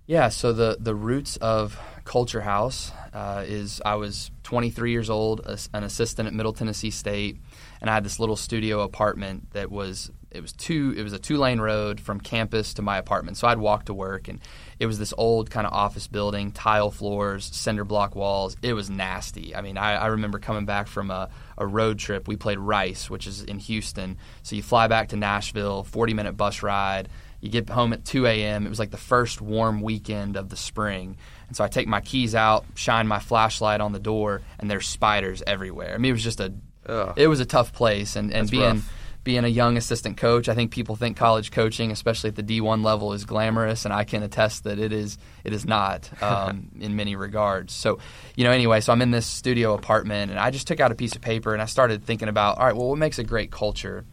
Yeah, 0.07 0.29
so 0.31 0.53
the, 0.53 0.77
the 0.81 0.95
roots 0.95 1.37
of 1.37 1.79
Culture 2.05 2.41
House 2.41 2.91
uh, 3.15 3.45
is 3.47 3.81
I 3.85 3.95
was 3.95 4.31
23 4.43 4.91
years 4.91 5.09
old, 5.09 5.41
an 5.73 5.85
assistant 5.85 6.27
at 6.27 6.35
Middle 6.35 6.53
Tennessee 6.53 6.91
State, 6.91 7.39
and 7.81 7.89
I 7.89 7.95
had 7.95 8.05
this 8.05 8.19
little 8.19 8.37
studio 8.37 8.81
apartment 8.81 9.53
that 9.53 9.71
was 9.71 10.11
it 10.31 10.41
was 10.41 10.53
two 10.53 10.95
it 10.97 11.03
was 11.03 11.13
a 11.13 11.19
two 11.19 11.37
lane 11.37 11.61
road 11.61 12.01
from 12.01 12.19
campus 12.21 12.75
to 12.75 12.83
my 12.83 12.99
apartment. 12.99 13.37
So 13.37 13.47
I'd 13.47 13.59
walk 13.59 13.85
to 13.87 13.95
work, 13.95 14.29
and 14.29 14.41
it 14.81 14.87
was 14.87 14.99
this 14.99 15.15
old 15.17 15.51
kind 15.51 15.67
of 15.67 15.73
office 15.73 16.09
building, 16.09 16.51
tile 16.53 16.91
floors, 16.91 17.45
cinder 17.45 17.85
block 17.85 18.17
walls. 18.17 18.57
It 18.63 18.73
was 18.73 18.91
nasty. 18.91 19.55
I 19.55 19.61
mean, 19.61 19.79
I, 19.79 19.95
I 19.95 20.07
remember 20.07 20.39
coming 20.39 20.65
back 20.65 20.89
from 20.89 21.11
a, 21.11 21.29
a 21.57 21.67
road 21.67 21.99
trip. 21.99 22.27
We 22.27 22.37
played 22.37 22.59
Rice, 22.59 23.09
which 23.09 23.27
is 23.27 23.43
in 23.43 23.59
Houston. 23.61 24.19
So 24.43 24.57
you 24.57 24.63
fly 24.63 24.89
back 24.89 25.11
to 25.11 25.17
Nashville, 25.17 25.85
forty 25.85 26.15
minute 26.15 26.37
bus 26.37 26.63
ride. 26.63 27.09
You 27.43 27.51
get 27.51 27.69
home 27.69 27.93
at 27.93 28.07
2 28.07 28.27
a.m. 28.27 28.65
It 28.65 28.71
was 28.71 28.79
like 28.79 28.91
the 28.91 28.97
first 28.97 29.43
warm 29.43 29.83
weekend 29.83 30.37
of 30.37 30.49
the 30.49 30.57
spring. 30.57 31.19
And 31.49 31.57
so 31.57 31.65
I 31.65 31.69
take 31.69 31.87
my 31.87 32.01
keys 32.01 32.35
out, 32.35 32.65
shine 32.75 33.07
my 33.07 33.19
flashlight 33.19 33.83
on 33.83 33.93
the 33.93 33.99
door, 33.99 34.41
and 34.59 34.71
there's 34.71 34.87
spiders 34.87 35.43
everywhere. 35.47 35.95
I 35.95 35.99
mean, 35.99 36.11
it 36.11 36.15
was 36.15 36.25
just 36.25 36.41
a, 36.41 36.55
Ugh. 36.87 37.13
it 37.17 37.29
was 37.29 37.41
a 37.41 37.45
tough 37.45 37.75
place. 37.75 38.17
And, 38.17 38.33
and 38.33 38.51
being, 38.51 38.63
rough 38.63 38.93
being 39.25 39.45
a 39.45 39.49
young 39.49 39.77
assistant 39.77 40.17
coach. 40.17 40.49
I 40.49 40.55
think 40.55 40.73
people 40.73 40.97
think 40.97 41.17
college 41.17 41.53
coaching, 41.53 41.91
especially 41.91 42.29
at 42.29 42.37
the 42.37 42.43
D1 42.43 42.85
level, 42.85 43.13
is 43.13 43.25
glamorous, 43.25 43.85
and 43.85 43.95
I 43.95 44.05
can 44.05 44.23
attest 44.23 44.65
that 44.65 44.79
it 44.79 44.93
is. 44.93 45.19
It 45.45 45.53
is 45.53 45.65
not 45.65 46.11
um, 46.23 46.71
in 46.81 46.97
many 46.97 47.17
regards. 47.17 47.73
So, 47.73 47.99
you 48.35 48.45
know, 48.45 48.51
anyway, 48.51 48.81
so 48.81 48.93
I'm 48.93 49.03
in 49.03 49.11
this 49.11 49.27
studio 49.27 49.75
apartment, 49.75 50.31
and 50.31 50.41
I 50.41 50.51
just 50.51 50.67
took 50.67 50.81
out 50.81 50.91
a 50.91 50.95
piece 50.95 51.15
of 51.15 51.23
paper 51.23 51.53
and 51.53 51.63
I 51.63 51.67
started 51.67 52.05
thinking 52.05 52.29
about, 52.29 52.59
all 52.59 52.67
right, 52.67 52.77
well, 52.77 52.89
what 52.89 52.99
makes 52.99 53.19
a 53.19 53.25
great 53.25 53.51
culture? 53.51 54.05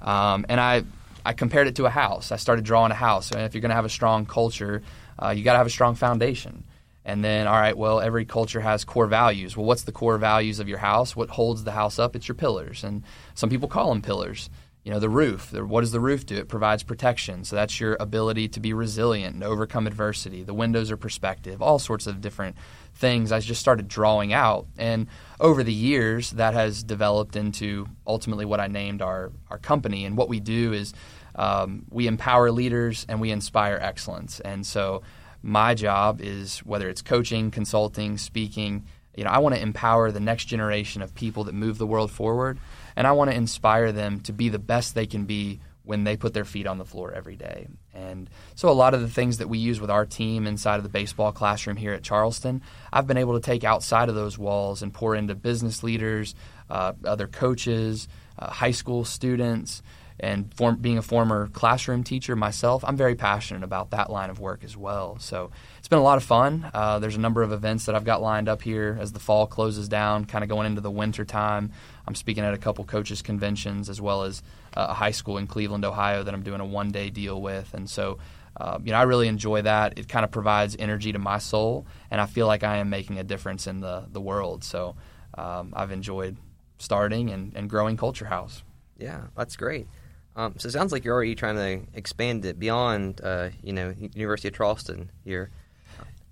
Um, 0.00 0.46
and 0.48 0.60
I 0.60 0.84
I 1.24 1.32
compared 1.32 1.68
it 1.68 1.76
to 1.76 1.86
a 1.86 1.90
house. 1.90 2.32
I 2.32 2.36
started 2.36 2.64
drawing 2.64 2.92
a 2.92 2.96
house. 2.96 3.30
And 3.30 3.42
if 3.42 3.54
you're 3.54 3.60
going 3.60 3.70
to 3.70 3.76
have 3.76 3.84
a 3.84 3.90
strong 3.90 4.26
culture, 4.26 4.82
uh, 5.22 5.30
you 5.30 5.44
got 5.44 5.52
to 5.52 5.58
have 5.58 5.66
a 5.66 5.70
strong 5.70 5.94
foundation. 5.94 6.64
And 7.04 7.24
then, 7.24 7.46
all 7.46 7.54
right, 7.54 7.76
well, 7.76 8.00
every 8.00 8.24
culture 8.24 8.60
has 8.60 8.84
core 8.84 9.06
values. 9.06 9.56
Well, 9.56 9.66
what's 9.66 9.82
the 9.82 9.92
core 9.92 10.18
values 10.18 10.60
of 10.60 10.68
your 10.68 10.78
house? 10.78 11.16
What 11.16 11.30
holds 11.30 11.64
the 11.64 11.72
house 11.72 11.98
up? 11.98 12.14
It's 12.14 12.28
your 12.28 12.36
pillars. 12.36 12.84
And 12.84 13.02
some 13.34 13.50
people 13.50 13.68
call 13.68 13.88
them 13.88 14.02
pillars. 14.02 14.48
You 14.84 14.90
know, 14.92 14.98
the 14.98 15.08
roof. 15.08 15.52
What 15.52 15.82
does 15.82 15.92
the 15.92 16.00
roof 16.00 16.26
do? 16.26 16.36
It 16.36 16.48
provides 16.48 16.82
protection. 16.82 17.44
So 17.44 17.54
that's 17.56 17.78
your 17.78 17.96
ability 18.00 18.48
to 18.48 18.60
be 18.60 18.72
resilient 18.72 19.34
and 19.34 19.44
overcome 19.44 19.86
adversity. 19.86 20.42
The 20.42 20.54
windows 20.54 20.90
are 20.90 20.96
perspective, 20.96 21.62
all 21.62 21.78
sorts 21.78 22.08
of 22.08 22.20
different 22.20 22.56
things 23.02 23.32
I 23.32 23.40
just 23.40 23.60
started 23.60 23.88
drawing 23.88 24.32
out. 24.32 24.68
And 24.78 25.08
over 25.40 25.64
the 25.64 25.72
years, 25.72 26.30
that 26.30 26.54
has 26.54 26.84
developed 26.84 27.34
into 27.34 27.88
ultimately 28.06 28.44
what 28.44 28.60
I 28.60 28.68
named 28.68 29.02
our, 29.02 29.32
our 29.50 29.58
company. 29.58 30.04
And 30.04 30.16
what 30.16 30.28
we 30.28 30.38
do 30.38 30.72
is 30.72 30.94
um, 31.34 31.84
we 31.90 32.06
empower 32.06 32.52
leaders 32.52 33.04
and 33.08 33.20
we 33.20 33.32
inspire 33.32 33.76
excellence. 33.82 34.38
And 34.38 34.64
so 34.64 35.02
my 35.42 35.74
job 35.74 36.20
is 36.20 36.60
whether 36.60 36.88
it's 36.88 37.02
coaching, 37.02 37.50
consulting, 37.50 38.18
speaking, 38.18 38.86
you 39.16 39.24
know, 39.24 39.30
I 39.30 39.38
want 39.38 39.56
to 39.56 39.60
empower 39.60 40.12
the 40.12 40.20
next 40.20 40.44
generation 40.44 41.02
of 41.02 41.12
people 41.12 41.44
that 41.44 41.54
move 41.54 41.78
the 41.78 41.86
world 41.86 42.10
forward, 42.10 42.58
and 42.96 43.06
I 43.06 43.12
want 43.12 43.30
to 43.30 43.36
inspire 43.36 43.92
them 43.92 44.20
to 44.20 44.32
be 44.32 44.48
the 44.48 44.58
best 44.58 44.94
they 44.94 45.06
can 45.06 45.24
be 45.24 45.60
when 45.84 46.04
they 46.04 46.16
put 46.16 46.34
their 46.34 46.44
feet 46.44 46.66
on 46.66 46.78
the 46.78 46.84
floor 46.84 47.12
every 47.12 47.36
day. 47.36 47.66
And 47.92 48.30
so, 48.54 48.68
a 48.68 48.70
lot 48.70 48.94
of 48.94 49.00
the 49.00 49.08
things 49.08 49.38
that 49.38 49.48
we 49.48 49.58
use 49.58 49.80
with 49.80 49.90
our 49.90 50.06
team 50.06 50.46
inside 50.46 50.76
of 50.76 50.82
the 50.82 50.88
baseball 50.88 51.32
classroom 51.32 51.76
here 51.76 51.92
at 51.92 52.02
Charleston, 52.02 52.62
I've 52.92 53.06
been 53.06 53.16
able 53.16 53.34
to 53.34 53.40
take 53.40 53.64
outside 53.64 54.08
of 54.08 54.14
those 54.14 54.38
walls 54.38 54.82
and 54.82 54.92
pour 54.92 55.14
into 55.14 55.34
business 55.34 55.82
leaders, 55.82 56.34
uh, 56.70 56.92
other 57.04 57.26
coaches, 57.26 58.08
uh, 58.38 58.50
high 58.50 58.70
school 58.70 59.04
students, 59.04 59.82
and 60.20 60.54
form, 60.54 60.76
being 60.76 60.98
a 60.98 61.02
former 61.02 61.48
classroom 61.48 62.04
teacher 62.04 62.36
myself, 62.36 62.84
I'm 62.86 62.96
very 62.96 63.14
passionate 63.14 63.64
about 63.64 63.90
that 63.90 64.08
line 64.08 64.30
of 64.30 64.38
work 64.38 64.62
as 64.62 64.76
well. 64.76 65.18
So 65.18 65.50
it's 65.78 65.88
been 65.88 65.98
a 65.98 66.02
lot 66.02 66.16
of 66.16 66.22
fun. 66.22 66.70
Uh, 66.72 67.00
there's 67.00 67.16
a 67.16 67.20
number 67.20 67.42
of 67.42 67.52
events 67.52 67.86
that 67.86 67.94
I've 67.94 68.04
got 68.04 68.22
lined 68.22 68.48
up 68.48 68.62
here 68.62 68.96
as 69.00 69.12
the 69.12 69.18
fall 69.18 69.46
closes 69.46 69.88
down, 69.88 70.24
kind 70.24 70.44
of 70.44 70.48
going 70.48 70.66
into 70.66 70.80
the 70.80 70.90
winter 70.90 71.24
time. 71.24 71.72
I'm 72.06 72.14
speaking 72.14 72.44
at 72.44 72.54
a 72.54 72.58
couple 72.58 72.84
coaches 72.84 73.22
conventions 73.22 73.88
as 73.88 74.00
well 74.00 74.22
as 74.24 74.42
uh, 74.76 74.86
a 74.90 74.94
high 74.94 75.10
school 75.10 75.38
in 75.38 75.46
Cleveland, 75.46 75.84
Ohio 75.84 76.22
that 76.22 76.34
I'm 76.34 76.42
doing 76.42 76.60
a 76.60 76.66
one 76.66 76.90
day 76.90 77.10
deal 77.10 77.40
with, 77.40 77.74
and 77.74 77.88
so. 77.88 78.18
Uh, 78.54 78.78
you 78.84 78.92
know, 78.92 78.98
I 78.98 79.04
really 79.04 79.28
enjoy 79.28 79.62
that. 79.62 79.98
It 79.98 80.10
kind 80.10 80.26
of 80.26 80.30
provides 80.30 80.76
energy 80.78 81.10
to 81.12 81.18
my 81.18 81.38
soul, 81.38 81.86
and 82.10 82.20
I 82.20 82.26
feel 82.26 82.46
like 82.46 82.62
I 82.62 82.76
am 82.76 82.90
making 82.90 83.18
a 83.18 83.24
difference 83.24 83.66
in 83.66 83.80
the 83.80 84.04
the 84.12 84.20
world. 84.20 84.62
So, 84.62 84.94
um, 85.38 85.72
I've 85.74 85.90
enjoyed 85.90 86.36
starting 86.78 87.30
and, 87.30 87.52
and 87.56 87.70
growing 87.70 87.96
Culture 87.96 88.26
House. 88.26 88.62
Yeah, 88.98 89.22
that's 89.36 89.56
great. 89.56 89.86
Um, 90.34 90.54
so 90.58 90.68
it 90.68 90.72
sounds 90.72 90.92
like 90.92 91.04
you're 91.04 91.14
already 91.14 91.34
trying 91.34 91.56
to 91.56 91.86
expand 91.96 92.44
it 92.44 92.58
beyond, 92.58 93.20
uh, 93.22 93.50
you 93.62 93.72
know, 93.72 93.94
University 94.14 94.48
of 94.48 94.54
Charleston 94.54 95.10
here. 95.24 95.50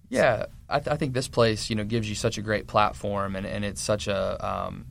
Yeah, 0.08 0.46
I, 0.68 0.80
th- 0.80 0.88
I, 0.92 0.96
think 0.96 1.14
this 1.14 1.28
place, 1.28 1.70
you 1.70 1.76
know, 1.76 1.84
gives 1.84 2.08
you 2.08 2.16
such 2.16 2.36
a 2.36 2.42
great 2.42 2.66
platform, 2.66 3.36
and, 3.36 3.46
and 3.46 3.64
it's 3.64 3.80
such 3.80 4.08
a, 4.08 4.44
um, 4.44 4.86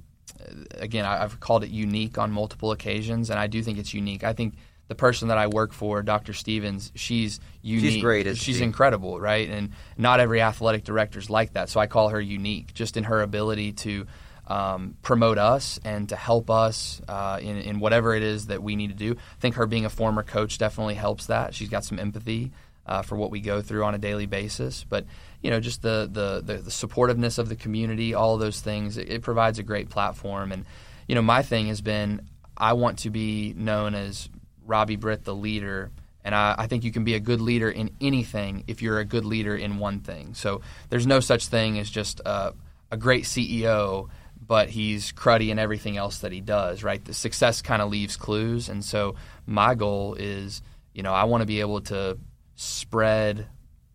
again, 0.74 1.06
I, 1.06 1.18
have 1.18 1.40
called 1.40 1.64
it 1.64 1.70
unique 1.70 2.18
on 2.18 2.32
multiple 2.32 2.72
occasions, 2.72 3.30
and 3.30 3.40
I 3.40 3.48
do 3.48 3.62
think 3.62 3.78
it's 3.78 3.94
unique. 3.94 4.24
I 4.24 4.34
think 4.34 4.56
the 4.88 4.96
person 4.96 5.28
that 5.28 5.38
I 5.38 5.48
work 5.48 5.72
for, 5.72 6.02
Dr. 6.02 6.34
Stevens, 6.34 6.92
she's 6.96 7.40
unique. 7.62 7.94
She's 7.94 8.02
great. 8.02 8.38
She's 8.38 8.58
she? 8.58 8.64
incredible, 8.64 9.20
right? 9.20 9.50
And 9.50 9.72
not 9.98 10.20
every 10.20 10.42
athletic 10.42 10.84
director 10.84 11.20
is 11.20 11.30
like 11.30 11.54
that, 11.54 11.70
so 11.70 11.80
I 11.80 11.88
call 11.88 12.10
her 12.10 12.22
unique, 12.22 12.74
just 12.74 12.98
in 12.98 13.06
her 13.06 13.22
ability 13.22 13.74
to 13.74 14.08
um, 14.48 14.96
promote 15.04 15.38
us 15.38 15.80
and 15.86 16.10
to 16.10 16.16
help 16.16 16.50
us 16.50 17.02
uh, 17.08 17.38
in, 17.40 17.58
in 17.58 17.80
whatever 17.80 18.16
it 18.16 18.24
is 18.24 18.48
that 18.48 18.64
we 18.64 18.76
need 18.76 18.90
to 18.90 18.96
do. 18.96 19.12
I 19.12 19.40
think 19.40 19.56
her 19.56 19.68
being 19.68 19.86
a 19.86 19.90
former 19.90 20.24
coach 20.24 20.58
definitely 20.58 20.96
helps 20.96 21.28
that. 21.28 21.54
She's 21.54 21.70
got 21.70 21.86
some 21.86 22.00
empathy 22.00 22.52
uh, 22.90 23.04
for 23.04 23.16
what 23.16 23.30
we 23.30 23.40
go 23.40 23.62
through 23.62 23.86
on 23.86 23.94
a 23.94 24.00
daily 24.00 24.26
basis. 24.26 24.84
But 24.84 25.06
you 25.42 25.52
know, 25.52 25.60
just 25.60 25.82
the 25.84 26.10
the, 26.12 26.42
the, 26.44 26.62
the 26.64 26.72
supportiveness 26.72 27.38
of 27.38 27.48
the 27.48 27.56
community, 27.56 28.14
all 28.16 28.38
those 28.38 28.60
things, 28.60 28.98
it, 28.98 29.10
it 29.10 29.22
provides 29.22 29.60
a 29.60 29.64
great 29.64 29.90
platform. 29.90 30.52
And 30.52 30.66
you 31.08 31.16
know, 31.16 31.22
my 31.22 31.44
thing 31.44 31.68
has 31.68 31.82
been 31.82 32.28
I 32.58 32.74
want 32.74 33.00
to 33.00 33.10
be 33.10 33.54
known 33.56 33.96
as 33.96 34.28
Robbie 34.66 34.98
Britt, 34.98 35.24
the 35.24 35.36
leader. 35.36 35.92
And 36.26 36.36
I, 36.36 36.56
I, 36.58 36.68
think 36.68 36.84
you 36.84 36.92
can 36.92 37.06
be 37.06 37.14
a 37.14 37.20
good 37.20 37.40
leader 37.40 37.70
in 37.72 37.92
anything 38.02 38.66
if 38.68 38.82
you're 38.82 39.00
a 39.00 39.06
good 39.06 39.24
leader 39.24 39.56
in 39.56 39.80
one 39.80 40.02
thing. 40.02 40.34
So 40.34 40.62
there's 40.90 41.08
no 41.08 41.22
such 41.22 41.48
thing 41.48 41.80
as 41.80 41.90
just 41.90 42.20
a 42.26 42.54
great 42.98 43.24
CEO 43.24 44.10
but 44.46 44.68
he's 44.68 45.12
cruddy 45.12 45.50
in 45.50 45.60
everything 45.60 45.96
else 45.96 46.20
that 46.20 46.32
he 46.32 46.42
does, 46.42 46.84
right? 46.84 47.06
The 47.06 47.14
success 47.14 47.62
kind 47.62 47.84
of 47.84 47.92
leaves 47.92 48.18
clues. 48.18 48.68
And 48.68 48.84
so 48.84 49.14
my 49.46 49.76
goal 49.76 50.16
is, 50.16 50.64
you 50.92 51.04
know, 51.04 51.14
I 51.14 51.26
want 51.26 51.42
to 51.42 51.46
be 51.46 51.60
able 51.60 51.82
to 51.82 52.18
spread 52.60 53.48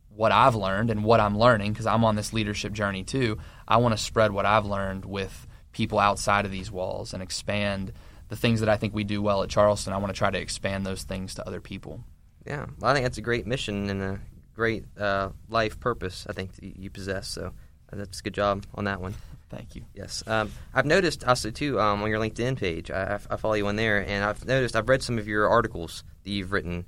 what 0.08 0.32
I've 0.32 0.54
learned 0.54 0.90
and 0.90 1.04
what 1.04 1.20
I'm 1.20 1.36
learning 1.38 1.72
because 1.72 1.86
I'm 1.86 2.02
on 2.02 2.16
this 2.16 2.32
leadership 2.32 2.72
journey 2.72 3.04
too. 3.04 3.36
I 3.68 3.76
want 3.76 3.92
to 3.96 4.02
spread 4.02 4.32
what 4.32 4.46
I've 4.46 4.64
learned 4.64 5.04
with 5.04 5.46
people 5.72 5.98
outside 5.98 6.46
of 6.46 6.50
these 6.50 6.70
walls 6.70 7.12
and 7.12 7.22
expand 7.22 7.92
the 8.28 8.36
things 8.36 8.60
that 8.60 8.70
I 8.70 8.78
think 8.78 8.94
we 8.94 9.04
do 9.04 9.20
well 9.20 9.42
at 9.42 9.50
Charleston. 9.50 9.92
I 9.92 9.98
want 9.98 10.14
to 10.14 10.18
try 10.18 10.30
to 10.30 10.38
expand 10.38 10.86
those 10.86 11.02
things 11.02 11.34
to 11.34 11.46
other 11.46 11.60
people. 11.60 12.04
Yeah, 12.46 12.64
well, 12.78 12.90
I 12.90 12.94
think 12.94 13.04
that's 13.04 13.18
a 13.18 13.22
great 13.22 13.46
mission 13.46 13.90
and 13.90 14.02
a 14.02 14.20
great 14.54 14.86
uh, 14.98 15.30
life 15.50 15.78
purpose. 15.78 16.26
I 16.28 16.32
think 16.32 16.52
you 16.60 16.88
possess. 16.88 17.28
So 17.28 17.52
uh, 17.92 17.96
that's 17.96 18.20
a 18.20 18.22
good 18.22 18.34
job 18.34 18.64
on 18.74 18.84
that 18.84 19.00
one. 19.00 19.14
Thank 19.50 19.76
you. 19.76 19.84
Yes, 19.94 20.24
um, 20.26 20.50
I've 20.72 20.86
noticed 20.86 21.22
also 21.24 21.50
too 21.50 21.78
um, 21.78 22.02
on 22.02 22.08
your 22.08 22.18
LinkedIn 22.18 22.56
page. 22.56 22.90
I, 22.90 23.18
I, 23.28 23.36
follow 23.36 23.54
you 23.54 23.66
on 23.66 23.76
there, 23.76 23.98
and 24.08 24.24
I've 24.24 24.44
noticed 24.46 24.74
I've 24.74 24.88
read 24.88 25.02
some 25.02 25.18
of 25.18 25.28
your 25.28 25.48
articles 25.48 26.02
that 26.24 26.30
you've 26.30 26.50
written, 26.50 26.86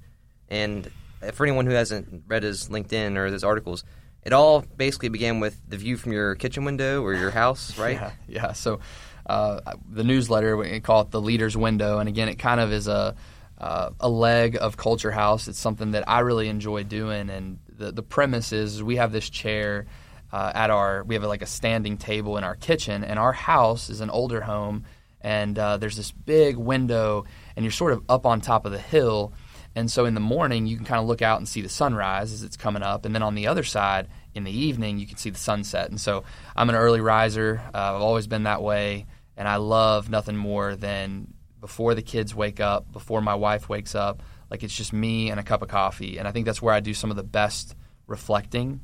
and 0.49 0.91
for 1.33 1.44
anyone 1.46 1.66
who 1.66 1.72
hasn't 1.72 2.24
read 2.26 2.42
his 2.42 2.68
LinkedIn 2.68 3.16
or 3.16 3.26
his 3.26 3.44
articles, 3.44 3.85
it 4.22 4.33
all 4.33 4.62
basically 4.76 5.09
began 5.09 5.40
with 5.40 5.61
the 5.68 5.76
view 5.76 5.96
from 5.96 6.12
your 6.12 6.35
kitchen 6.35 6.64
window 6.64 7.02
or 7.02 7.14
your 7.14 7.31
house, 7.31 7.79
right? 7.79 7.94
yeah, 7.94 8.11
yeah. 8.26 8.52
So 8.52 8.81
uh, 9.26 9.61
the 9.90 10.05
newsletter 10.05 10.57
we 10.57 10.81
call 10.81 11.02
it 11.02 11.11
the 11.11 11.20
Leader's 11.20 11.57
Window, 11.57 11.98
and 11.98 12.09
again, 12.09 12.29
it 12.29 12.38
kind 12.38 12.61
of 12.61 12.72
is 12.72 12.88
a 12.88 13.14
uh, 13.59 13.90
a 14.00 14.09
leg 14.09 14.59
of 14.61 14.76
Culture 14.76 15.11
House. 15.11 15.48
It's 15.48 15.59
something 15.59 15.92
that 15.92 16.09
I 16.09 16.20
really 16.20 16.48
enjoy 16.48 16.83
doing, 16.85 17.31
and 17.31 17.59
the 17.68 17.92
the 17.92 18.02
premise 18.02 18.52
is 18.52 18.83
we 18.83 18.96
have 18.96 19.12
this 19.12 19.31
chair 19.31 19.87
uh, 20.33 20.52
at 20.55 20.70
our 20.70 21.05
we 21.05 21.14
have 21.14 21.24
like 21.24 21.42
a 21.42 21.46
standing 21.46 21.96
table 21.96 22.37
in 22.37 22.44
our 22.44 22.57
kitchen, 22.57 23.05
and 23.05 23.18
our 23.18 23.33
house 23.33 23.90
is 23.90 24.00
an 24.00 24.11
older 24.11 24.40
home, 24.40 24.85
and 25.20 25.59
uh, 25.59 25.76
there's 25.76 25.96
this 25.96 26.12
big 26.12 26.57
window, 26.57 27.24
and 27.57 27.64
you're 27.64 27.72
sort 27.72 27.92
of 27.92 28.02
up 28.09 28.26
on 28.26 28.40
top 28.40 28.66
of 28.66 28.72
the 28.72 28.79
hill. 28.79 29.33
And 29.77 29.91
so 29.91 30.07
in 30.07 30.15
the 30.15 30.21
morning, 30.21 30.67
you 30.67 30.77
can 30.77 30.87
kind 30.87 31.01
of 31.01 31.07
look 31.07 31.21
out 31.21 31.39
and 31.39 31.47
see 31.47 31.61
the 31.61 31.69
sunrise 31.69 32.33
as 32.33 32.43
it's 32.43 32.57
coming 32.57 32.83
up. 32.83 33.05
And 33.05 33.15
then 33.15 33.23
on 33.23 33.35
the 33.35 33.47
other 33.47 33.62
side, 33.62 34.09
in 34.35 34.43
the 34.43 34.51
evening, 34.51 34.99
you 34.99 35.07
can 35.07 35.19
see 35.19 35.29
the 35.29 35.39
sunset. 35.39 35.91
And 35.91 36.01
so 36.01 36.25
I'm 36.57 36.71
an 36.71 36.77
early 36.77 37.03
riser. 37.03 37.61
Uh, 37.75 37.95
I've 37.95 38.01
always 38.01 38.27
been 38.27 38.45
that 38.45 38.62
way. 38.62 39.07
And 39.37 39.47
I 39.47 39.57
love 39.57 40.09
nothing 40.09 40.37
more 40.37 40.77
than 40.77 41.35
before 41.61 41.95
the 41.95 42.01
kids 42.01 42.35
wake 42.35 42.59
up, 42.59 42.91
before 42.91 43.21
my 43.21 43.35
wife 43.35 43.69
wakes 43.69 43.95
up, 43.95 44.23
like 44.51 44.62
it's 44.62 44.75
just 44.75 44.95
me 44.95 45.31
and 45.31 45.39
a 45.39 45.43
cup 45.43 45.61
of 45.61 45.69
coffee. 45.69 46.17
And 46.17 46.27
I 46.27 46.33
think 46.33 46.47
that's 46.47 46.62
where 46.62 46.73
I 46.73 46.81
do 46.81 46.95
some 46.95 47.11
of 47.11 47.17
the 47.17 47.23
best 47.23 47.75
reflecting. 48.07 48.81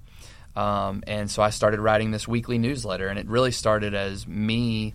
Um, 0.55 1.03
and 1.07 1.31
so 1.31 1.43
I 1.43 1.51
started 1.51 1.81
writing 1.81 2.11
this 2.11 2.29
weekly 2.29 2.59
newsletter, 2.59 3.09
and 3.09 3.19
it 3.19 3.27
really 3.29 3.53
started 3.53 3.95
as 3.95 4.27
me 4.27 4.93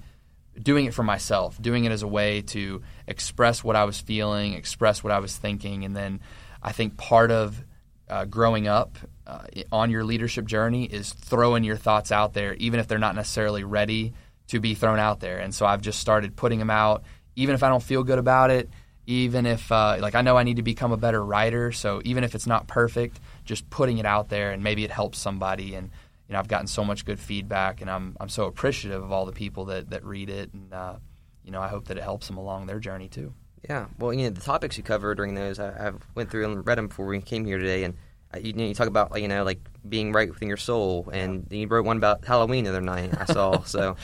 doing 0.62 0.86
it 0.86 0.94
for 0.94 1.04
myself, 1.04 1.62
doing 1.62 1.86
it 1.86 1.92
as 1.92 2.04
a 2.04 2.08
way 2.08 2.42
to 2.42 2.82
express 3.08 3.64
what 3.64 3.76
I 3.76 3.86
was 3.86 4.00
feeling, 4.00 4.54
express 4.54 5.04
what 5.04 5.14
I 5.14 5.20
was 5.20 5.36
thinking. 5.36 5.86
And 5.86 5.96
then 5.96 6.20
I 6.62 6.72
think 6.72 6.98
part 6.98 7.32
of 7.32 7.64
uh, 8.10 8.26
growing 8.26 8.68
up 8.68 8.98
uh, 9.26 9.46
on 9.72 9.90
your 9.90 10.04
leadership 10.04 10.46
journey 10.46 10.86
is 10.86 11.14
throwing 11.14 11.64
your 11.64 11.76
thoughts 11.76 12.12
out 12.12 12.34
there, 12.34 12.54
even 12.56 12.80
if 12.80 12.88
they're 12.88 12.98
not 12.98 13.16
necessarily 13.16 13.64
ready 13.64 14.14
to 14.48 14.60
be 14.60 14.74
thrown 14.74 15.00
out 15.00 15.20
there. 15.20 15.40
And 15.40 15.54
so 15.54 15.66
I've 15.66 15.82
just 15.82 16.00
started 16.00 16.36
putting 16.36 16.60
them 16.60 16.70
out, 16.70 17.04
even 17.36 17.54
if 17.54 17.64
I 17.64 17.70
don't 17.70 17.84
feel 17.84 18.04
good 18.04 18.20
about 18.20 18.50
it, 18.50 18.70
even 19.06 19.46
if 19.46 19.72
uh, 19.72 19.98
like 20.00 20.16
I 20.16 20.22
know 20.22 20.38
I 20.38 20.44
need 20.44 20.58
to 20.58 20.64
become 20.64 20.92
a 20.92 20.98
better 20.98 21.24
writer, 21.24 21.72
so 21.72 22.02
even 22.04 22.24
if 22.24 22.36
it's 22.36 22.48
not 22.48 22.68
perfect, 22.68 23.20
just 23.46 23.70
putting 23.70 23.98
it 23.98 24.06
out 24.06 24.30
there 24.30 24.52
and 24.52 24.64
maybe 24.64 24.84
it 24.84 24.92
helps 24.92 25.18
somebody. 25.18 25.76
And 25.76 25.92
you 26.28 26.34
know, 26.34 26.40
I've 26.40 26.48
gotten 26.48 26.68
so 26.68 26.84
much 26.84 27.06
good 27.06 27.20
feedback, 27.20 27.82
and 27.82 27.90
I'm 27.90 28.18
I'm 28.20 28.30
so 28.30 28.46
appreciative 28.46 29.04
of 29.04 29.12
all 29.12 29.26
the 29.26 29.32
people 29.32 29.66
that 29.66 29.90
that 29.92 30.04
read 30.04 30.30
it, 30.30 30.54
and 30.54 30.74
uh, 30.74 30.96
you 31.44 31.52
know, 31.52 31.62
I 31.62 31.68
hope 31.68 31.88
that 31.88 31.98
it 31.98 32.04
helps 32.04 32.28
them 32.28 32.38
along 32.38 32.68
their 32.68 32.80
journey 32.80 33.08
too. 33.08 33.34
Yeah, 33.68 33.88
well, 33.98 34.14
you 34.14 34.24
know, 34.24 34.30
the 34.30 34.42
topics 34.42 34.78
you 34.78 34.84
covered 34.84 35.16
during 35.16 35.36
those, 35.36 35.60
I, 35.60 35.88
I 35.88 35.92
went 36.16 36.30
through 36.30 36.46
and 36.46 36.66
read 36.66 36.78
them 36.78 36.88
before 36.88 37.08
we 37.08 37.22
came 37.22 37.46
here 37.46 37.58
today, 37.58 37.84
and 37.84 37.96
uh, 38.34 38.40
you, 38.40 38.54
you, 38.56 38.74
talk 38.74 38.88
about 38.88 39.20
you 39.22 39.28
know 39.28 39.46
like 39.46 39.60
being 39.88 40.12
right 40.12 40.30
within 40.30 40.50
your 40.50 40.58
soul, 40.58 41.10
and 41.14 41.48
you 41.50 41.66
wrote 41.68 41.86
one 41.86 41.96
about 41.96 42.26
Halloween 42.26 42.66
the 42.66 42.72
other 42.72 42.82
night. 42.82 43.14
I 43.18 43.26
saw 43.26 43.62
so. 43.66 43.96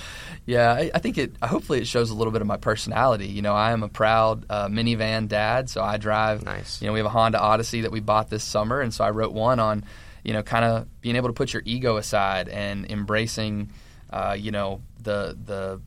yeah, 0.46 0.72
I, 0.72 0.92
I, 0.94 1.00
think 1.00 1.18
it. 1.18 1.36
Hopefully, 1.44 1.80
it 1.80 1.88
shows 1.88 2.10
a 2.10 2.16
little 2.16 2.32
bit 2.32 2.42
of 2.42 2.48
my 2.48 2.56
personality. 2.56 3.28
You 3.28 3.42
know, 3.42 3.54
I 3.54 3.72
am 3.72 3.84
a 3.84 3.90
proud 3.90 4.46
uh, 4.50 4.68
minivan 4.68 5.28
dad, 5.28 5.70
so 5.70 5.84
I 5.84 5.98
drive. 5.98 6.44
Nice. 6.44 6.82
You 6.82 6.88
know, 6.88 6.94
we 6.94 7.00
have 7.00 7.06
a 7.06 7.10
Honda 7.10 7.40
Odyssey 7.40 7.82
that 7.82 7.92
we 7.92 8.00
bought 8.00 8.30
this 8.30 8.46
summer, 8.46 8.80
and 8.80 8.94
so 8.94 9.04
I 9.04 9.10
wrote 9.10 9.34
one 9.34 9.60
on, 9.60 9.84
you 10.24 10.34
know, 10.34 10.44
kind 10.44 10.66
of 10.66 11.02
being 11.02 11.16
able 11.16 11.30
to 11.30 11.34
put 11.34 11.54
your 11.54 11.62
ego 11.66 11.98
aside 11.98 12.48
and 12.50 12.90
embracing, 12.90 13.72
uh, 14.10 14.36
you 14.38 14.52
know, 14.52 14.82
the 15.02 15.38
the 15.46 15.82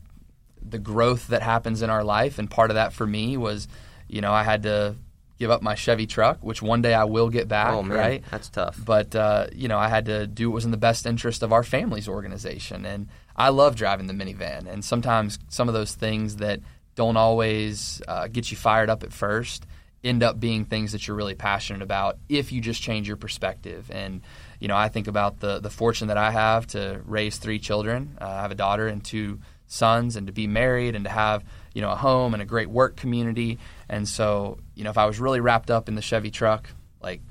the 0.61 0.79
growth 0.79 1.27
that 1.27 1.41
happens 1.41 1.81
in 1.81 1.89
our 1.89 2.03
life, 2.03 2.39
and 2.39 2.49
part 2.49 2.71
of 2.71 2.75
that 2.75 2.93
for 2.93 3.07
me 3.07 3.37
was, 3.37 3.67
you 4.07 4.21
know, 4.21 4.31
I 4.31 4.43
had 4.43 4.63
to 4.63 4.95
give 5.39 5.51
up 5.51 5.61
my 5.61 5.75
Chevy 5.75 6.07
truck, 6.07 6.39
which 6.41 6.61
one 6.61 6.81
day 6.81 6.93
I 6.93 7.05
will 7.05 7.29
get 7.29 7.47
back. 7.47 7.73
Oh 7.73 7.83
man, 7.83 7.97
right? 7.97 8.23
that's 8.31 8.49
tough. 8.49 8.79
But 8.83 9.15
uh, 9.15 9.47
you 9.53 9.67
know, 9.67 9.77
I 9.77 9.87
had 9.87 10.05
to 10.05 10.27
do 10.27 10.49
what 10.49 10.55
was 10.55 10.65
in 10.65 10.71
the 10.71 10.77
best 10.77 11.05
interest 11.05 11.43
of 11.43 11.51
our 11.51 11.63
family's 11.63 12.07
organization, 12.07 12.85
and 12.85 13.07
I 13.35 13.49
love 13.49 13.75
driving 13.75 14.07
the 14.07 14.13
minivan. 14.13 14.67
And 14.67 14.83
sometimes 14.83 15.39
some 15.47 15.67
of 15.67 15.73
those 15.73 15.93
things 15.93 16.37
that 16.37 16.59
don't 16.95 17.17
always 17.17 18.01
uh, 18.07 18.27
get 18.27 18.51
you 18.51 18.57
fired 18.57 18.89
up 18.89 19.03
at 19.03 19.13
first 19.13 19.65
end 20.07 20.23
up 20.23 20.39
being 20.39 20.65
things 20.65 20.93
that 20.93 21.07
you're 21.07 21.17
really 21.17 21.35
passionate 21.35 21.81
about 21.81 22.17
if 22.29 22.51
you 22.51 22.61
just 22.61 22.81
change 22.81 23.07
your 23.07 23.17
perspective. 23.17 23.91
And 23.91 24.21
you 24.59 24.67
know, 24.67 24.75
I 24.75 24.89
think 24.89 25.07
about 25.07 25.39
the 25.39 25.59
the 25.59 25.69
fortune 25.69 26.07
that 26.07 26.17
I 26.17 26.31
have 26.31 26.67
to 26.67 27.01
raise 27.05 27.37
three 27.37 27.59
children. 27.59 28.17
Uh, 28.19 28.25
I 28.25 28.41
have 28.41 28.51
a 28.51 28.55
daughter 28.55 28.87
and 28.87 29.03
two 29.03 29.39
sons, 29.67 30.15
and 30.15 30.27
to 30.27 30.33
be 30.33 30.47
married 30.47 30.95
and 30.95 31.05
to 31.05 31.11
have 31.11 31.43
you 31.73 31.81
know 31.81 31.91
a 31.91 31.95
home 31.95 32.33
and 32.33 32.41
a 32.41 32.45
great 32.45 32.69
work 32.69 32.95
community 32.95 33.59
and 33.89 34.07
so, 34.07 34.59
you 34.75 34.83
know, 34.83 34.89
if 34.89 34.97
I 34.97 35.05
was 35.05 35.19
really 35.19 35.39
wrapped 35.39 35.71
up 35.71 35.87
in 35.87 35.95
the 35.95 36.01
Chevy 36.01 36.31
truck, 36.31 36.69
like 37.01 37.21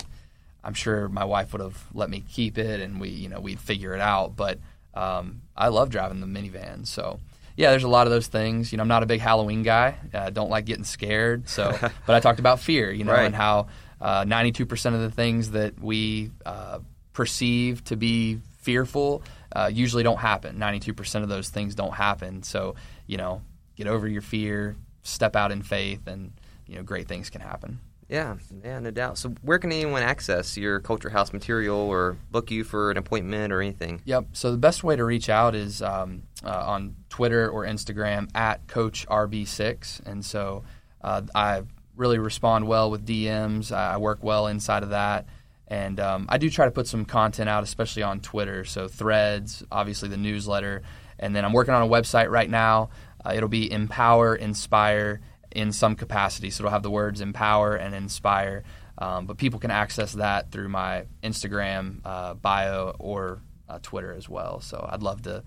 I'm 0.65 0.75
sure 0.75 1.09
my 1.09 1.25
wife 1.25 1.53
would 1.53 1.61
have 1.61 1.85
let 1.93 2.09
me 2.09 2.25
keep 2.29 2.59
it 2.59 2.81
and 2.81 3.01
we, 3.01 3.11
you 3.11 3.29
know, 3.29 3.41
we'd 3.41 3.61
figure 3.61 3.95
it 3.95 4.01
out. 4.01 4.37
But 4.37 4.59
um, 4.95 5.43
I 5.57 5.69
love 5.69 5.91
driving 5.91 6.21
the 6.21 6.27
minivan. 6.27 6.87
So, 6.87 7.21
yeah, 7.57 7.71
there's 7.71 7.85
a 7.85 7.89
lot 7.89 8.07
of 8.07 8.13
those 8.13 8.27
things. 8.27 8.73
You 8.73 8.79
know, 8.79 8.83
I'm 8.83 8.89
not 8.89 9.03
a 9.03 9.07
big 9.07 9.21
Halloween 9.21 9.63
guy. 9.63 9.97
I 10.13 10.17
uh, 10.17 10.31
don't 10.31 10.51
like 10.51 10.67
getting 10.67 10.85
scared. 10.85 11.49
So, 11.49 11.77
but 12.07 12.15
I 12.15 12.21
talked 12.21 12.39
about 12.39 12.61
fear, 12.61 12.93
you 12.93 13.05
know, 13.05 13.13
right. 13.13 13.25
and 13.25 13.35
how 13.35 13.69
uh, 14.01 14.25
92% 14.25 14.95
of 14.95 15.01
the 15.01 15.11
things 15.11 15.53
that 15.53 15.81
we 15.81 16.31
uh, 16.45 16.81
perceive 17.13 17.83
to 17.85 17.97
be 17.97 18.41
fearful 18.59 19.23
uh, 19.55 19.71
usually 19.73 20.03
don't 20.03 20.19
happen. 20.19 20.59
92% 20.59 21.23
of 21.23 21.29
those 21.29 21.49
things 21.49 21.75
don't 21.75 21.95
happen. 21.95 22.43
So, 22.43 22.75
you 23.07 23.17
know, 23.17 23.41
get 23.77 23.87
over 23.87 24.07
your 24.07 24.23
fear, 24.23 24.77
step 25.03 25.37
out 25.37 25.53
in 25.53 25.63
faith, 25.63 26.07
and 26.07 26.33
you 26.67 26.77
know 26.77 26.83
great 26.83 27.09
things 27.09 27.31
can 27.31 27.41
happen. 27.41 27.81
Yeah, 28.09 28.37
yeah, 28.63 28.79
no 28.79 28.93
doubt. 28.93 29.19
So, 29.19 29.31
where 29.43 29.59
can 29.59 29.73
anyone 29.73 30.03
access 30.03 30.57
your 30.57 30.79
Culture 30.79 31.11
House 31.11 31.33
material 31.33 31.79
or 31.79 32.17
book 32.31 32.51
you 32.53 32.63
for 32.63 32.93
an 32.93 32.97
appointment 32.97 33.53
or 33.53 33.61
anything? 33.61 34.01
Yep. 34.05 34.29
So, 34.33 34.53
the 34.53 34.59
best 34.59 34.85
way 34.85 34.95
to 34.95 35.05
reach 35.05 35.29
out 35.29 35.57
is 35.57 35.83
um, 35.83 36.23
uh, 36.45 36.51
on 36.51 36.95
Twitter 37.09 37.51
or 37.51 37.65
Instagram 37.65 38.31
at 38.35 38.67
Coach 38.69 39.07
RB6. 39.09 40.07
And 40.07 40.25
so, 40.25 40.63
uh, 41.03 41.23
I 41.35 41.63
really 41.97 42.19
respond 42.19 42.69
well 42.69 42.91
with 42.93 43.05
DMs. 43.05 43.73
I 43.73 43.97
work 43.97 44.23
well 44.23 44.47
inside 44.47 44.85
of 44.85 44.91
that. 44.91 45.27
And 45.69 45.99
um, 45.99 46.27
I 46.29 46.39
do 46.39 46.49
try 46.49 46.67
to 46.67 46.71
put 46.71 46.87
some 46.87 47.07
content 47.07 47.49
out, 47.49 47.65
especially 47.65 48.05
on 48.05 48.21
Twitter. 48.21 48.65
So, 48.65 48.87
threads, 48.87 49.65
obviously 49.73 50.09
the 50.09 50.17
newsletter. 50.17 50.83
And 51.19 51.35
then 51.35 51.45
I'm 51.45 51.53
working 51.53 51.75
on 51.75 51.83
a 51.83 51.89
website 51.89 52.31
right 52.31 52.49
now. 52.49 52.91
Uh, 53.25 53.33
it'll 53.35 53.49
be 53.49 53.73
Empower, 53.73 54.37
Inspire, 54.37 55.21
in 55.57 55.73
some 55.73 55.97
capacity. 55.97 56.51
So 56.51 56.63
it'll 56.63 56.71
have 56.71 56.83
the 56.83 56.91
words 56.91 57.23
empower 57.23 57.77
and 57.77 57.95
inspire. 57.95 58.63
Um, 58.99 59.25
but 59.25 59.39
people 59.39 59.59
can 59.59 59.71
access 59.71 60.13
that 60.13 60.51
through 60.51 60.69
my 60.69 61.07
Instagram 61.23 62.01
uh, 62.05 62.35
bio 62.35 62.95
or 62.99 63.41
uh, 63.67 63.79
Twitter 63.83 64.13
as 64.13 64.29
well. 64.29 64.61
So 64.61 64.87
I'd 64.89 65.03
love 65.03 65.23
to 65.23 65.43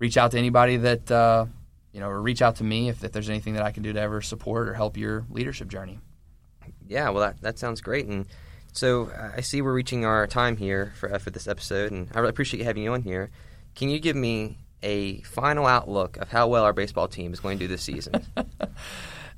reach 0.00 0.16
out 0.16 0.32
to 0.32 0.38
anybody 0.38 0.76
that, 0.78 1.08
uh, 1.08 1.46
you 1.92 2.00
know, 2.00 2.08
or 2.08 2.20
reach 2.20 2.42
out 2.42 2.56
to 2.56 2.64
me 2.64 2.88
if, 2.88 3.04
if, 3.04 3.12
there's 3.12 3.30
anything 3.30 3.54
that 3.54 3.62
I 3.62 3.70
can 3.70 3.84
do 3.84 3.92
to 3.92 4.00
ever 4.00 4.20
support 4.20 4.68
or 4.68 4.74
help 4.74 4.96
your 4.96 5.24
leadership 5.30 5.68
journey. 5.68 6.00
Yeah, 6.88 7.10
well, 7.10 7.22
that, 7.22 7.40
that 7.42 7.58
sounds 7.58 7.80
great. 7.80 8.06
And 8.06 8.26
so 8.72 9.10
I 9.36 9.40
see 9.40 9.62
we're 9.62 9.72
reaching 9.72 10.04
our 10.04 10.26
time 10.26 10.56
here 10.56 10.92
for, 10.98 11.14
uh, 11.14 11.18
for 11.18 11.30
this 11.30 11.46
episode, 11.46 11.92
and 11.92 12.08
I 12.12 12.18
really 12.18 12.30
appreciate 12.30 12.58
you 12.58 12.64
having 12.64 12.82
you 12.82 12.92
on 12.92 13.02
here. 13.02 13.30
Can 13.76 13.88
you 13.88 14.00
give 14.00 14.16
me 14.16 14.58
a 14.82 15.20
final 15.22 15.66
outlook 15.66 16.16
of 16.16 16.28
how 16.28 16.48
well 16.48 16.64
our 16.64 16.72
baseball 16.72 17.06
team 17.06 17.32
is 17.32 17.38
going 17.38 17.58
to 17.58 17.64
do 17.64 17.68
this 17.68 17.82
season? 17.82 18.26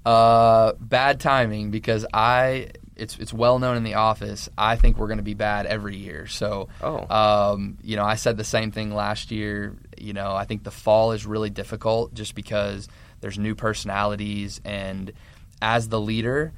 Uh, 0.06 0.72
bad 0.78 1.18
timing 1.18 1.72
because 1.72 2.06
I 2.14 2.68
it's 2.94 3.18
it's 3.18 3.32
well 3.32 3.58
known 3.58 3.76
in 3.76 3.82
the 3.82 3.94
office. 3.94 4.48
I 4.56 4.76
think 4.76 4.98
we're 4.98 5.08
going 5.08 5.18
to 5.18 5.24
be 5.24 5.34
bad 5.34 5.66
every 5.66 5.96
year. 5.96 6.28
So, 6.28 6.68
oh. 6.80 7.06
um, 7.12 7.76
you 7.82 7.96
know, 7.96 8.04
I 8.04 8.14
said 8.14 8.36
the 8.36 8.44
same 8.44 8.70
thing 8.70 8.94
last 8.94 9.32
year. 9.32 9.76
You 9.98 10.12
know, 10.12 10.32
I 10.32 10.44
think 10.44 10.62
the 10.62 10.70
fall 10.70 11.10
is 11.10 11.26
really 11.26 11.50
difficult 11.50 12.14
just 12.14 12.36
because 12.36 12.86
there's 13.20 13.36
new 13.36 13.56
personalities, 13.56 14.60
and 14.64 15.10
as 15.60 15.88
the 15.88 16.00
leader, 16.00 16.52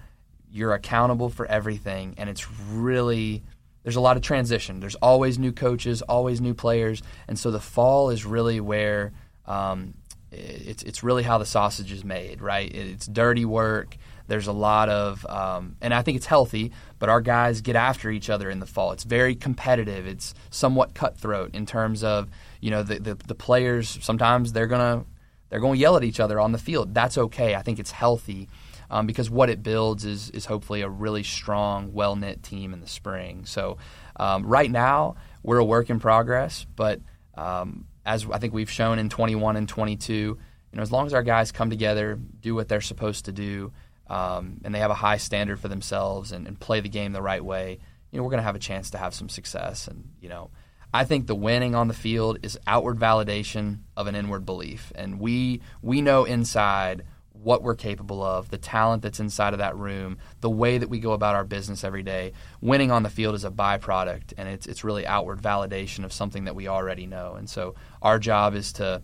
you're 0.52 0.74
accountable 0.74 1.30
for 1.30 1.46
everything, 1.46 2.16
and 2.18 2.28
it's 2.28 2.50
really 2.50 3.42
there's 3.82 3.96
a 3.96 4.00
lot 4.02 4.18
of 4.18 4.22
transition. 4.22 4.80
There's 4.80 4.96
always 4.96 5.38
new 5.38 5.52
coaches, 5.52 6.02
always 6.02 6.42
new 6.42 6.52
players, 6.52 7.02
and 7.26 7.38
so 7.38 7.50
the 7.50 7.60
fall 7.60 8.10
is 8.10 8.26
really 8.26 8.60
where 8.60 9.14
um, 9.46 9.94
it's 10.30 10.82
it's 10.82 11.02
really 11.02 11.22
how 11.22 11.38
the 11.38 11.46
sausage 11.46 11.92
is 11.92 12.04
made, 12.04 12.40
right? 12.40 12.72
It's 12.72 13.06
dirty 13.06 13.44
work. 13.44 13.96
There's 14.26 14.46
a 14.46 14.52
lot 14.52 14.90
of, 14.90 15.24
um, 15.24 15.76
and 15.80 15.94
I 15.94 16.02
think 16.02 16.16
it's 16.16 16.26
healthy. 16.26 16.72
But 16.98 17.08
our 17.08 17.22
guys 17.22 17.62
get 17.62 17.76
after 17.76 18.10
each 18.10 18.28
other 18.28 18.50
in 18.50 18.60
the 18.60 18.66
fall. 18.66 18.92
It's 18.92 19.04
very 19.04 19.34
competitive. 19.34 20.06
It's 20.06 20.34
somewhat 20.50 20.94
cutthroat 20.94 21.54
in 21.54 21.64
terms 21.64 22.04
of 22.04 22.28
you 22.60 22.70
know 22.70 22.82
the 22.82 22.98
the, 22.98 23.14
the 23.14 23.34
players. 23.34 23.98
Sometimes 24.02 24.52
they're 24.52 24.66
gonna 24.66 25.04
they're 25.48 25.60
to 25.60 25.72
yell 25.74 25.96
at 25.96 26.04
each 26.04 26.20
other 26.20 26.38
on 26.38 26.52
the 26.52 26.58
field. 26.58 26.94
That's 26.94 27.16
okay. 27.16 27.54
I 27.54 27.62
think 27.62 27.78
it's 27.78 27.90
healthy 27.90 28.48
um, 28.90 29.06
because 29.06 29.30
what 29.30 29.50
it 29.50 29.62
builds 29.62 30.04
is 30.04 30.30
is 30.30 30.46
hopefully 30.46 30.82
a 30.82 30.88
really 30.88 31.22
strong, 31.22 31.92
well 31.92 32.16
knit 32.16 32.42
team 32.42 32.72
in 32.72 32.80
the 32.80 32.88
spring. 32.88 33.44
So 33.44 33.78
um, 34.16 34.44
right 34.44 34.70
now 34.70 35.16
we're 35.42 35.58
a 35.58 35.64
work 35.64 35.90
in 35.90 36.00
progress, 36.00 36.66
but 36.76 37.00
um, 37.34 37.86
as 38.08 38.26
I 38.32 38.38
think 38.38 38.54
we've 38.54 38.70
shown 38.70 38.98
in 38.98 39.10
21 39.10 39.56
and 39.56 39.68
22, 39.68 40.14
you 40.14 40.38
know, 40.72 40.82
as 40.82 40.90
long 40.90 41.06
as 41.06 41.12
our 41.12 41.22
guys 41.22 41.52
come 41.52 41.68
together, 41.68 42.18
do 42.40 42.54
what 42.54 42.66
they're 42.66 42.80
supposed 42.80 43.26
to 43.26 43.32
do, 43.32 43.70
um, 44.08 44.62
and 44.64 44.74
they 44.74 44.78
have 44.78 44.90
a 44.90 44.94
high 44.94 45.18
standard 45.18 45.60
for 45.60 45.68
themselves 45.68 46.32
and, 46.32 46.46
and 46.46 46.58
play 46.58 46.80
the 46.80 46.88
game 46.88 47.12
the 47.12 47.20
right 47.20 47.44
way, 47.44 47.78
you 48.10 48.16
know, 48.16 48.24
we're 48.24 48.30
going 48.30 48.40
to 48.40 48.44
have 48.44 48.56
a 48.56 48.60
chance 48.60 48.90
to 48.90 48.98
have 48.98 49.12
some 49.12 49.28
success. 49.28 49.86
And 49.86 50.08
you 50.22 50.30
know, 50.30 50.50
I 50.92 51.04
think 51.04 51.26
the 51.26 51.34
winning 51.34 51.74
on 51.74 51.88
the 51.88 51.94
field 51.94 52.38
is 52.42 52.58
outward 52.66 52.98
validation 52.98 53.80
of 53.94 54.06
an 54.06 54.14
inward 54.14 54.46
belief, 54.46 54.90
and 54.94 55.20
we 55.20 55.60
we 55.82 56.00
know 56.00 56.24
inside 56.24 57.04
what 57.42 57.62
we're 57.62 57.74
capable 57.74 58.22
of, 58.22 58.50
the 58.50 58.58
talent 58.58 59.02
that's 59.02 59.20
inside 59.20 59.52
of 59.52 59.58
that 59.58 59.76
room, 59.76 60.18
the 60.40 60.50
way 60.50 60.78
that 60.78 60.88
we 60.88 60.98
go 60.98 61.12
about 61.12 61.34
our 61.34 61.44
business 61.44 61.84
every 61.84 62.02
day. 62.02 62.32
Winning 62.60 62.90
on 62.90 63.02
the 63.02 63.10
field 63.10 63.34
is 63.34 63.44
a 63.44 63.50
byproduct, 63.50 64.34
and 64.36 64.48
it's 64.48 64.66
it's 64.66 64.84
really 64.84 65.06
outward 65.06 65.40
validation 65.40 66.04
of 66.04 66.12
something 66.12 66.44
that 66.44 66.54
we 66.54 66.68
already 66.68 67.06
know. 67.06 67.34
And 67.34 67.48
so 67.48 67.74
our 68.02 68.18
job 68.18 68.54
is 68.54 68.72
to 68.74 69.02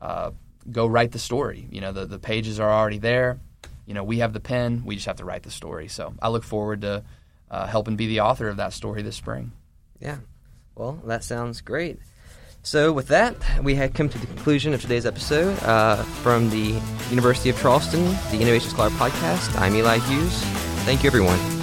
uh, 0.00 0.32
go 0.70 0.86
write 0.86 1.12
the 1.12 1.18
story. 1.18 1.66
You 1.70 1.80
know, 1.80 1.92
the 1.92 2.06
the 2.06 2.18
pages 2.18 2.60
are 2.60 2.70
already 2.70 2.98
there. 2.98 3.38
You 3.86 3.94
know, 3.94 4.04
we 4.04 4.18
have 4.18 4.32
the 4.32 4.40
pen. 4.40 4.82
We 4.84 4.96
just 4.96 5.06
have 5.06 5.16
to 5.16 5.24
write 5.24 5.44
the 5.44 5.50
story. 5.50 5.88
So 5.88 6.14
I 6.20 6.28
look 6.28 6.42
forward 6.42 6.80
to 6.82 7.04
uh, 7.50 7.66
helping 7.66 7.96
be 7.96 8.08
the 8.08 8.20
author 8.20 8.48
of 8.48 8.56
that 8.56 8.72
story 8.72 9.02
this 9.02 9.16
spring. 9.16 9.52
Yeah. 10.00 10.18
Well, 10.74 11.00
that 11.04 11.24
sounds 11.24 11.60
great. 11.60 11.98
So, 12.66 12.92
with 12.92 13.06
that, 13.06 13.36
we 13.62 13.76
have 13.76 13.94
come 13.94 14.08
to 14.08 14.18
the 14.18 14.26
conclusion 14.26 14.74
of 14.74 14.80
today's 14.82 15.06
episode 15.06 15.56
uh, 15.62 16.02
from 16.02 16.50
the 16.50 16.80
University 17.10 17.48
of 17.48 17.60
Charleston, 17.60 18.04
the 18.32 18.40
Innovation 18.40 18.70
Scholar 18.70 18.90
podcast. 18.90 19.56
I'm 19.56 19.76
Eli 19.76 19.98
Hughes. 19.98 20.42
Thank 20.84 21.04
you, 21.04 21.06
everyone. 21.06 21.55